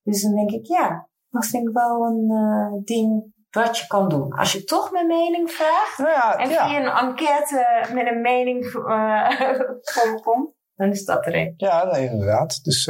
Dus 0.02 0.22
dan 0.22 0.34
denk 0.34 0.50
ik 0.50 0.66
ja, 0.66 1.08
dat 1.30 1.46
vind 1.46 1.68
ik 1.68 1.74
wel 1.74 2.04
een 2.04 2.30
eh, 2.30 2.84
ding 2.84 3.34
wat 3.50 3.78
je 3.78 3.86
kan 3.86 4.08
doen. 4.08 4.32
Als 4.32 4.52
je 4.52 4.64
toch 4.64 4.90
mijn 4.90 5.06
mening 5.06 5.50
vraagt 5.50 5.98
nou 5.98 6.10
ja, 6.10 6.36
en 6.36 6.50
ja. 6.50 6.68
via 6.68 6.78
een 6.78 7.08
enquête 7.08 7.86
met 7.94 8.06
een 8.06 8.20
mening 8.20 8.64
eh 8.64 9.30
voor 9.92 10.12
me 10.12 10.20
komt, 10.22 10.54
dan 10.74 10.90
is 10.90 11.04
dat 11.04 11.26
er 11.26 11.34
een. 11.34 11.54
Ja, 11.56 11.94
inderdaad. 11.94 12.64
Dus, 12.64 12.86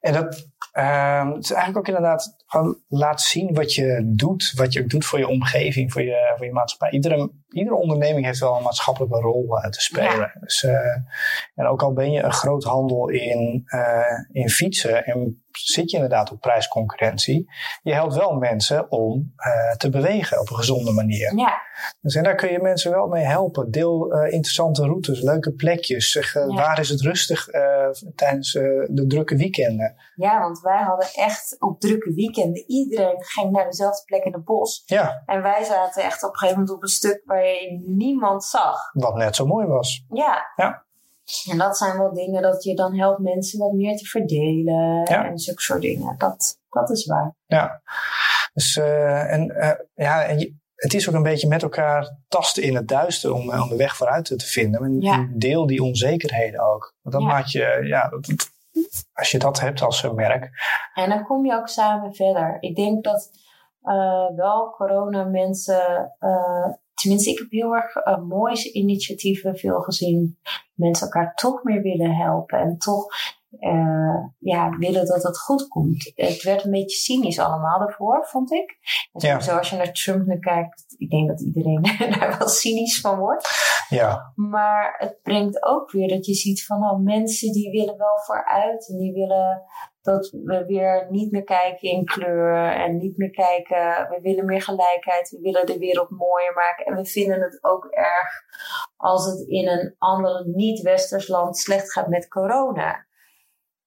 en 0.00 0.12
dat, 0.12 0.51
Ehm, 0.72 1.26
het 1.26 1.44
is 1.44 1.50
eigenlijk 1.50 1.78
ook 1.78 1.94
inderdaad 1.94 2.36
gewoon 2.46 2.78
laat 2.88 3.20
zien 3.20 3.54
wat 3.54 3.74
je 3.74 4.12
doet. 4.14 4.52
Wat 4.56 4.72
je 4.72 4.86
doet 4.86 5.04
voor 5.04 5.18
je 5.18 5.28
omgeving, 5.28 5.92
voor 5.92 6.02
je, 6.02 6.34
voor 6.36 6.46
je 6.46 6.52
maatschappij. 6.52 6.90
Iedere, 6.90 7.30
iedere 7.48 7.76
onderneming 7.76 8.26
heeft 8.26 8.38
wel 8.38 8.56
een 8.56 8.62
maatschappelijke 8.62 9.20
rol 9.20 9.58
uh, 9.58 9.70
te 9.70 9.80
spelen. 9.80 10.32
Dus, 10.40 10.62
uh, 10.62 10.96
en 11.54 11.66
ook 11.66 11.82
al 11.82 11.92
ben 11.92 12.10
je 12.10 12.22
een 12.22 12.32
groot 12.32 12.64
handel 12.64 13.08
in, 13.08 13.62
uh, 13.66 14.42
in 14.42 14.48
fietsen 14.48 15.04
en 15.04 15.42
zit 15.50 15.90
je 15.90 15.96
inderdaad 15.96 16.30
op 16.30 16.40
prijsconcurrentie. 16.40 17.50
Je 17.82 17.92
helpt 17.92 18.14
wel 18.14 18.32
mensen 18.32 18.90
om 18.90 19.34
te 19.76 19.90
bewegen 19.90 20.40
op 20.40 20.50
een 20.50 20.56
gezonde 20.56 20.92
manier. 20.92 21.36
Ja. 21.36 21.60
Dus 22.00 22.14
en 22.14 22.22
daar 22.22 22.34
kun 22.34 22.52
je 22.52 22.58
mensen 22.58 22.90
wel 22.90 23.06
mee 23.06 23.24
helpen. 23.24 23.70
Deel 23.70 24.12
interessante 24.12 24.82
routes, 24.82 25.20
leuke 25.20 25.52
plekjes. 25.52 26.10
Zeg, 26.10 26.34
ja. 26.34 26.46
waar 26.46 26.78
is 26.78 26.88
het 26.88 27.00
rustig 27.00 27.48
tijdens 28.14 28.52
de 28.52 29.04
drukke 29.08 29.36
weekenden? 29.36 29.94
Ja, 30.14 30.40
want 30.40 30.60
wij 30.60 30.82
hadden 30.82 31.08
echt 31.14 31.56
op 31.58 31.80
drukke 31.80 32.14
weekenden, 32.14 32.64
iedereen 32.66 33.24
ging 33.24 33.50
naar 33.50 33.64
dezelfde 33.64 34.04
plek 34.04 34.24
in 34.24 34.32
het 34.32 34.44
bos. 34.44 34.82
Ja. 34.86 35.22
En 35.26 35.42
wij 35.42 35.64
zaten 35.64 36.02
echt 36.02 36.22
op 36.24 36.30
een 36.32 36.36
gegeven 36.38 36.60
moment 36.60 36.76
op 36.76 36.82
een 36.82 36.88
stuk 36.88 37.22
waar 37.24 37.44
je 37.44 37.82
niemand 37.86 38.44
zag. 38.44 38.90
Wat 38.92 39.14
net 39.14 39.36
zo 39.36 39.46
mooi 39.46 39.66
was. 39.66 40.04
Ja. 40.08 40.52
Ja. 40.56 40.84
En 41.50 41.58
dat 41.58 41.76
zijn 41.76 41.98
wel 41.98 42.12
dingen 42.12 42.42
dat 42.42 42.64
je 42.64 42.74
dan 42.74 42.98
helpt 42.98 43.20
mensen 43.20 43.58
wat 43.58 43.72
meer 43.72 43.96
te 43.96 44.04
verdelen 44.04 45.04
Ja. 45.04 45.24
en 45.24 45.38
zulke 45.38 45.62
soort 45.62 45.80
dingen. 45.80 46.14
Dat, 46.18 46.58
dat 46.70 46.90
is 46.90 47.06
waar. 47.06 47.34
Ja. 47.46 47.82
Dus, 48.52 48.76
uh, 48.76 49.32
en, 49.32 49.50
uh, 49.56 49.70
ja, 49.94 50.24
en 50.24 50.38
je, 50.38 50.54
het 50.82 50.94
is 50.94 51.08
ook 51.08 51.14
een 51.14 51.22
beetje 51.22 51.48
met 51.48 51.62
elkaar 51.62 52.16
tasten 52.28 52.62
in 52.62 52.74
het 52.74 52.88
duister 52.88 53.32
om, 53.32 53.52
om 53.52 53.68
de 53.68 53.76
weg 53.76 53.96
vooruit 53.96 54.24
te 54.24 54.38
vinden. 54.38 54.80
En 54.84 55.00
Ja. 55.00 55.28
deel 55.34 55.66
die 55.66 55.82
onzekerheden 55.82 56.60
ook. 56.72 56.94
Want 57.02 57.14
dan 57.14 57.24
Ja. 57.24 57.32
maak 57.32 57.46
je, 57.46 57.80
ja, 57.84 58.08
dat- 58.08 58.50
als 59.12 59.30
je 59.30 59.38
dat 59.38 59.60
hebt 59.60 59.82
als 59.82 60.02
een 60.02 60.14
merk. 60.14 60.50
En 60.94 61.08
dan 61.08 61.24
kom 61.24 61.46
je 61.46 61.54
ook 61.54 61.68
samen 61.68 62.14
verder. 62.14 62.56
Ik 62.60 62.76
denk 62.76 63.04
dat 63.04 63.30
eh, 63.82 64.26
wel 64.36 64.70
corona 64.70 65.24
mensen, 65.24 66.12
eh, 66.18 66.66
tenminste 66.94 67.30
ik 67.30 67.38
heb 67.38 67.50
heel 67.50 67.74
erg 67.74 67.94
eh, 67.96 68.18
mooie 68.18 68.72
initiatieven 68.72 69.56
veel 69.56 69.80
gezien. 69.80 70.38
Mensen 70.74 71.06
elkaar 71.06 71.34
toch 71.34 71.62
meer 71.62 71.82
willen 71.82 72.14
helpen 72.16 72.58
en 72.58 72.78
toch 72.78 73.06
eh, 73.58 74.24
ja, 74.38 74.76
willen 74.78 75.06
dat 75.06 75.22
het 75.22 75.38
goed 75.38 75.68
komt. 75.68 76.12
Het 76.14 76.42
werd 76.42 76.64
een 76.64 76.70
beetje 76.70 76.96
cynisch 76.96 77.38
allemaal 77.38 77.78
daarvoor, 77.78 78.26
vond 78.26 78.52
ik. 78.52 78.78
En 79.12 79.20
Ja. 79.20 79.28
sowieso 79.28 79.56
als 79.56 79.70
je 79.70 79.76
naar 79.76 79.92
Trump 79.92 80.26
nu 80.26 80.38
kijkt, 80.38 80.94
ik 80.96 81.10
denk 81.10 81.28
dat 81.28 81.40
iedereen 81.40 81.82
daar 82.18 82.36
wel 82.38 82.48
cynisch 82.48 83.00
van 83.00 83.18
wordt. 83.18 83.48
Ja, 83.88 84.32
Maar 84.34 84.94
het 84.98 85.18
brengt 85.22 85.62
ook 85.62 85.90
weer 85.90 86.08
dat 86.08 86.26
je 86.26 86.34
ziet 86.34 86.64
van 86.64 86.90
oh, 86.90 86.98
mensen 86.98 87.52
die 87.52 87.70
willen 87.70 87.96
wel 87.96 88.18
vooruit 88.24 88.88
en 88.88 88.98
die 88.98 89.12
willen 89.12 89.62
dat 90.02 90.30
we 90.30 90.64
weer 90.66 91.06
niet 91.10 91.32
meer 91.32 91.44
kijken 91.44 91.90
in 91.90 92.04
kleur 92.04 92.72
en 92.72 92.96
niet 92.96 93.16
meer 93.16 93.30
kijken, 93.30 94.08
we 94.08 94.18
willen 94.22 94.44
meer 94.44 94.62
gelijkheid, 94.62 95.30
we 95.30 95.40
willen 95.40 95.66
de 95.66 95.78
wereld 95.78 96.10
mooier 96.10 96.52
maken 96.54 96.86
en 96.86 96.96
we 96.96 97.06
vinden 97.06 97.40
het 97.40 97.58
ook 97.60 97.84
erg 97.84 98.28
als 98.96 99.26
het 99.26 99.48
in 99.48 99.68
een 99.68 99.94
ander 99.98 100.48
niet-westers 100.48 101.28
land 101.28 101.58
slecht 101.58 101.92
gaat 101.92 102.08
met 102.08 102.28
corona. 102.28 103.06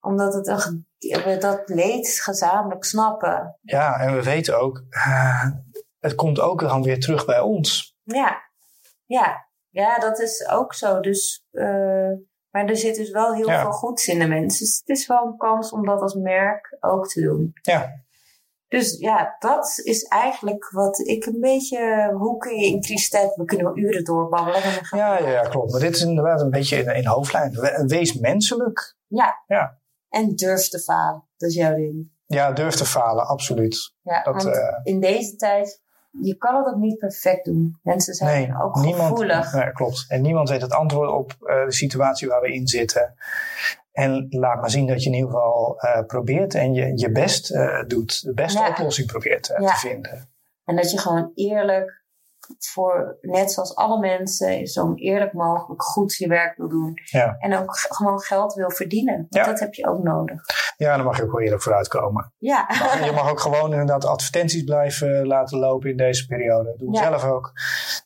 Omdat 0.06 0.34
het 0.34 0.46
een, 0.46 0.86
we 0.98 1.36
dat 1.40 1.62
leed 1.64 2.20
gezamenlijk 2.22 2.84
snappen. 2.84 3.58
ja, 3.62 4.00
en 4.00 4.14
we 4.14 4.22
weten 4.22 4.60
ook, 4.60 4.84
eh, 4.90 5.44
het 6.00 6.14
komt 6.14 6.40
ook 6.40 6.60
dan 6.60 6.82
weer 6.82 7.00
terug 7.00 7.24
bij 7.26 7.40
ons. 7.40 7.96
Ja, 8.02 8.36
ja, 9.06 9.46
ja, 9.68 9.98
dat 9.98 10.18
is 10.20 10.48
ook 10.48 10.74
zo. 10.74 11.00
Dus, 11.00 11.46
eh, 11.50 12.10
maar 12.50 12.64
er 12.66 12.76
zit 12.76 12.96
dus 12.96 13.10
wel 13.10 13.34
heel 13.34 13.48
Ja. 13.48 13.60
veel 13.60 13.72
goeds 13.72 14.08
in 14.08 14.18
de 14.18 14.26
mensen. 14.26 14.64
Dus 14.66 14.78
het 14.84 14.88
is 14.98 15.06
wel 15.06 15.24
een 15.26 15.36
kans 15.36 15.70
om 15.72 15.86
dat 15.86 16.00
als 16.00 16.14
merk 16.14 16.76
ook 16.80 17.08
te 17.08 17.20
doen. 17.20 17.50
Ja, 17.62 18.04
Dus 18.68 18.98
ja, 18.98 19.36
dat 19.38 19.80
is 19.84 20.02
eigenlijk 20.02 20.70
wat 20.70 20.98
ik 20.98 21.24
een 21.26 21.40
beetje. 21.40 22.10
Hoe 22.18 22.36
kun 22.38 22.56
je 22.56 22.66
in 22.66 22.80
crisistijd. 22.80 23.34
We 23.34 23.44
kunnen 23.44 23.66
wel 23.66 23.76
uren 23.76 24.04
doorbabbelen. 24.04 24.60
Ja, 24.90 25.18
ja, 25.18 25.28
ja, 25.28 25.42
klopt. 25.42 25.72
Maar 25.72 25.80
dit 25.80 25.94
is 25.94 26.02
inderdaad 26.02 26.40
een 26.40 26.50
beetje 26.50 26.76
in, 26.76 26.94
in 26.94 27.06
hoofdlijn. 27.06 27.50
We- 27.52 27.84
Wees 27.86 28.14
menselijk. 28.18 28.96
ja. 29.06 29.42
Ja. 29.46 29.78
En 30.08 30.34
durf 30.34 30.68
te 30.68 30.78
falen. 30.78 31.24
Dat 31.36 31.48
is 31.50 31.54
jouw 31.56 31.74
ding. 31.74 32.10
Ja, 32.26 32.52
durf 32.52 32.74
te 32.74 32.84
falen, 32.84 33.26
absoluut. 33.26 33.94
Ja, 34.02 34.22
Dat, 34.22 34.42
want 34.42 34.56
eh, 34.56 34.78
in 34.82 35.00
deze 35.00 35.36
tijd. 35.36 35.84
Je 36.20 36.34
kan 36.36 36.56
het 36.56 36.66
ook 36.74 36.80
niet 36.80 36.98
perfect 36.98 37.44
doen. 37.44 37.78
Mensen 37.82 38.14
zijn 38.14 38.48
Nee, 38.48 38.60
ook 38.62 38.74
niemand, 38.76 39.08
gevoelig. 39.08 39.52
nee, 39.52 39.72
klopt. 39.72 40.04
En 40.08 40.22
niemand 40.22 40.48
weet 40.48 40.60
het 40.62 40.72
antwoord 40.72 41.10
op 41.10 41.30
eh, 41.40 41.64
de 41.64 41.72
situatie 41.72 42.28
waar 42.28 42.40
we 42.40 42.52
in 42.52 42.66
zitten. 42.66 43.14
En 43.92 44.26
laat 44.30 44.60
maar 44.60 44.70
zien 44.70 44.86
dat 44.86 45.02
je 45.02 45.08
in 45.10 45.14
ieder 45.16 45.30
geval 45.30 45.80
eh, 45.80 46.06
probeert 46.06 46.54
en 46.54 46.74
je 46.74 46.92
je 46.98 47.10
best 47.12 47.48
doet. 47.86 48.22
De 48.22 48.32
beste 48.34 48.58
Ja. 48.58 48.68
oplossing 48.68 49.06
probeert 49.06 49.46
Ja. 49.46 49.56
te 49.72 49.76
vinden. 49.76 50.28
En 50.64 50.76
dat 50.76 50.90
je 50.90 50.98
gewoon 50.98 51.30
eerlijk, 51.34 52.04
voor 52.58 53.18
net 53.20 53.52
zoals 53.52 53.74
alle 53.76 53.98
mensen, 53.98 54.66
zo 54.66 54.92
eerlijk 54.94 55.32
mogelijk 55.32 55.82
goed 55.82 56.14
je 56.14 56.28
werk 56.28 56.56
wil 56.56 56.68
doen. 56.68 56.92
Ja. 57.04 57.36
En 57.38 57.56
ook 57.56 57.76
gewoon 57.76 58.20
geld 58.20 58.54
wil 58.54 58.70
verdienen. 58.70 59.14
Want 59.16 59.34
Ja. 59.34 59.44
dat 59.44 59.60
heb 59.60 59.74
je 59.74 59.86
ook 59.88 60.02
nodig. 60.02 60.40
Ja, 60.76 60.96
dan 60.96 61.04
mag 61.04 61.16
je 61.16 61.22
ook 61.22 61.32
wel 61.32 61.40
eerlijk 61.40 61.62
vooruitkomen. 61.62 62.32
Ja, 62.38 62.64
Maar 62.68 63.04
je 63.04 63.12
mag 63.12 63.30
ook 63.30 63.40
gewoon 63.40 63.70
inderdaad 63.70 64.04
advertenties 64.04 64.64
blijven 64.64 65.26
laten 65.26 65.58
lopen 65.58 65.90
in 65.90 65.96
deze 65.96 66.26
periode. 66.26 66.74
Doe 66.76 66.88
het 66.88 66.98
Ja. 66.98 67.02
zelf 67.08 67.24
ook. 67.24 67.52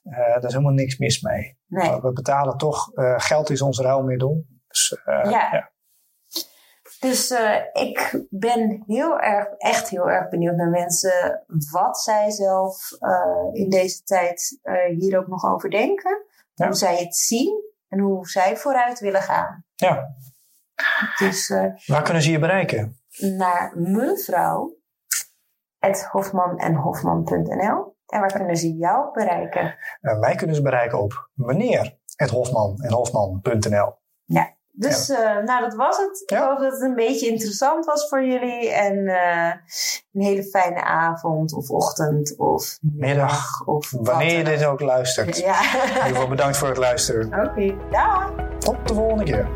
Eh 0.03 0.16
daar 0.19 0.45
is 0.45 0.53
helemaal 0.53 0.73
niks 0.73 0.99
mis 0.99 1.21
mee. 1.21 1.59
nee. 1.66 2.01
We 2.01 2.12
betalen 2.12 2.57
toch, 2.57 2.93
eh, 2.95 3.14
geld 3.16 3.51
is 3.51 3.62
ons 3.62 3.79
ruilmiddel. 3.81 4.45
Dus 4.69 5.01
eh, 5.05 5.31
Ja. 5.31 5.71
Ja. 7.01 7.09
Dus 7.09 7.31
eh, 7.31 7.57
ik 7.73 8.27
ben 8.31 8.83
heel 8.87 9.19
erg, 9.21 9.47
echt 9.59 9.89
heel 9.89 10.11
erg 10.11 10.29
benieuwd 10.29 10.57
naar 10.57 10.69
mensen 10.69 11.45
wat 11.71 12.01
zij 12.01 12.31
zelf 12.31 12.93
eh, 12.99 13.49
in 13.53 13.71
deze 13.71 14.03
tijd 14.03 14.59
eh, 14.63 14.75
hier 14.99 15.19
ook 15.19 15.27
nog 15.27 15.45
over 15.45 15.71
denken. 15.71 16.23
Ja. 16.55 16.67
Hoe 16.67 16.75
zij 16.75 16.97
het 16.97 17.17
zien 17.17 17.65
en 17.89 17.99
hoe 17.99 18.29
zij 18.29 18.57
vooruit 18.57 19.01
willen 19.01 19.23
gaan. 19.23 19.65
ja. 19.75 20.15
Dus 21.19 21.49
Waar 21.87 22.03
kunnen 22.03 22.23
ze 22.23 22.31
je 22.31 22.39
bereiken? 22.39 22.99
naar 23.19 23.73
mevrouw 23.75 24.77
Hofman 26.11 26.59
en 26.59 26.75
Hofman.nl. 26.75 27.97
En 28.07 28.21
waar 28.21 28.33
kunnen 28.33 28.57
ze 28.57 28.77
jou 28.77 29.13
bereiken? 29.13 29.77
Mij 30.01 30.35
kunnen 30.35 30.57
ze 30.57 30.63
bereiken 30.63 31.01
op 31.01 31.31
meneer 31.33 31.99
Hofman 32.31 32.81
en 32.81 32.93
Hofman.nl. 32.93 33.99
Dus 34.81 35.09
eh, 35.09 35.37
nou, 35.45 35.61
dat 35.61 35.75
was 35.75 35.97
het. 35.97 36.23
Ik 36.27 36.37
hoop 36.37 36.59
dat 36.59 36.73
het 36.73 36.81
een 36.81 36.95
beetje 36.95 37.27
interessant 37.27 37.85
was 37.85 38.09
voor 38.09 38.25
jullie. 38.25 38.71
En 38.71 39.07
eh, 39.07 39.53
een 40.12 40.23
hele 40.23 40.43
fijne 40.45 40.83
avond 40.83 41.53
of 41.55 41.71
ochtend 41.71 42.35
of 42.37 42.79
Middag. 42.81 43.66
Of 43.66 43.90
Wanneer 43.90 44.38
je 44.38 44.45
dit 44.45 44.64
ook 44.64 44.81
luistert. 44.81 45.38
Ja, 45.38 45.61
In 45.85 45.88
ieder 45.88 46.03
geval 46.03 46.29
bedankt 46.29 46.57
voor 46.57 46.69
het 46.69 46.77
luisteren. 46.77 47.27
oké. 47.27 47.75
Dag. 47.90 48.33
Tot 48.59 48.88
de 48.88 48.95
volgende 48.95 49.25
keer. 49.25 49.49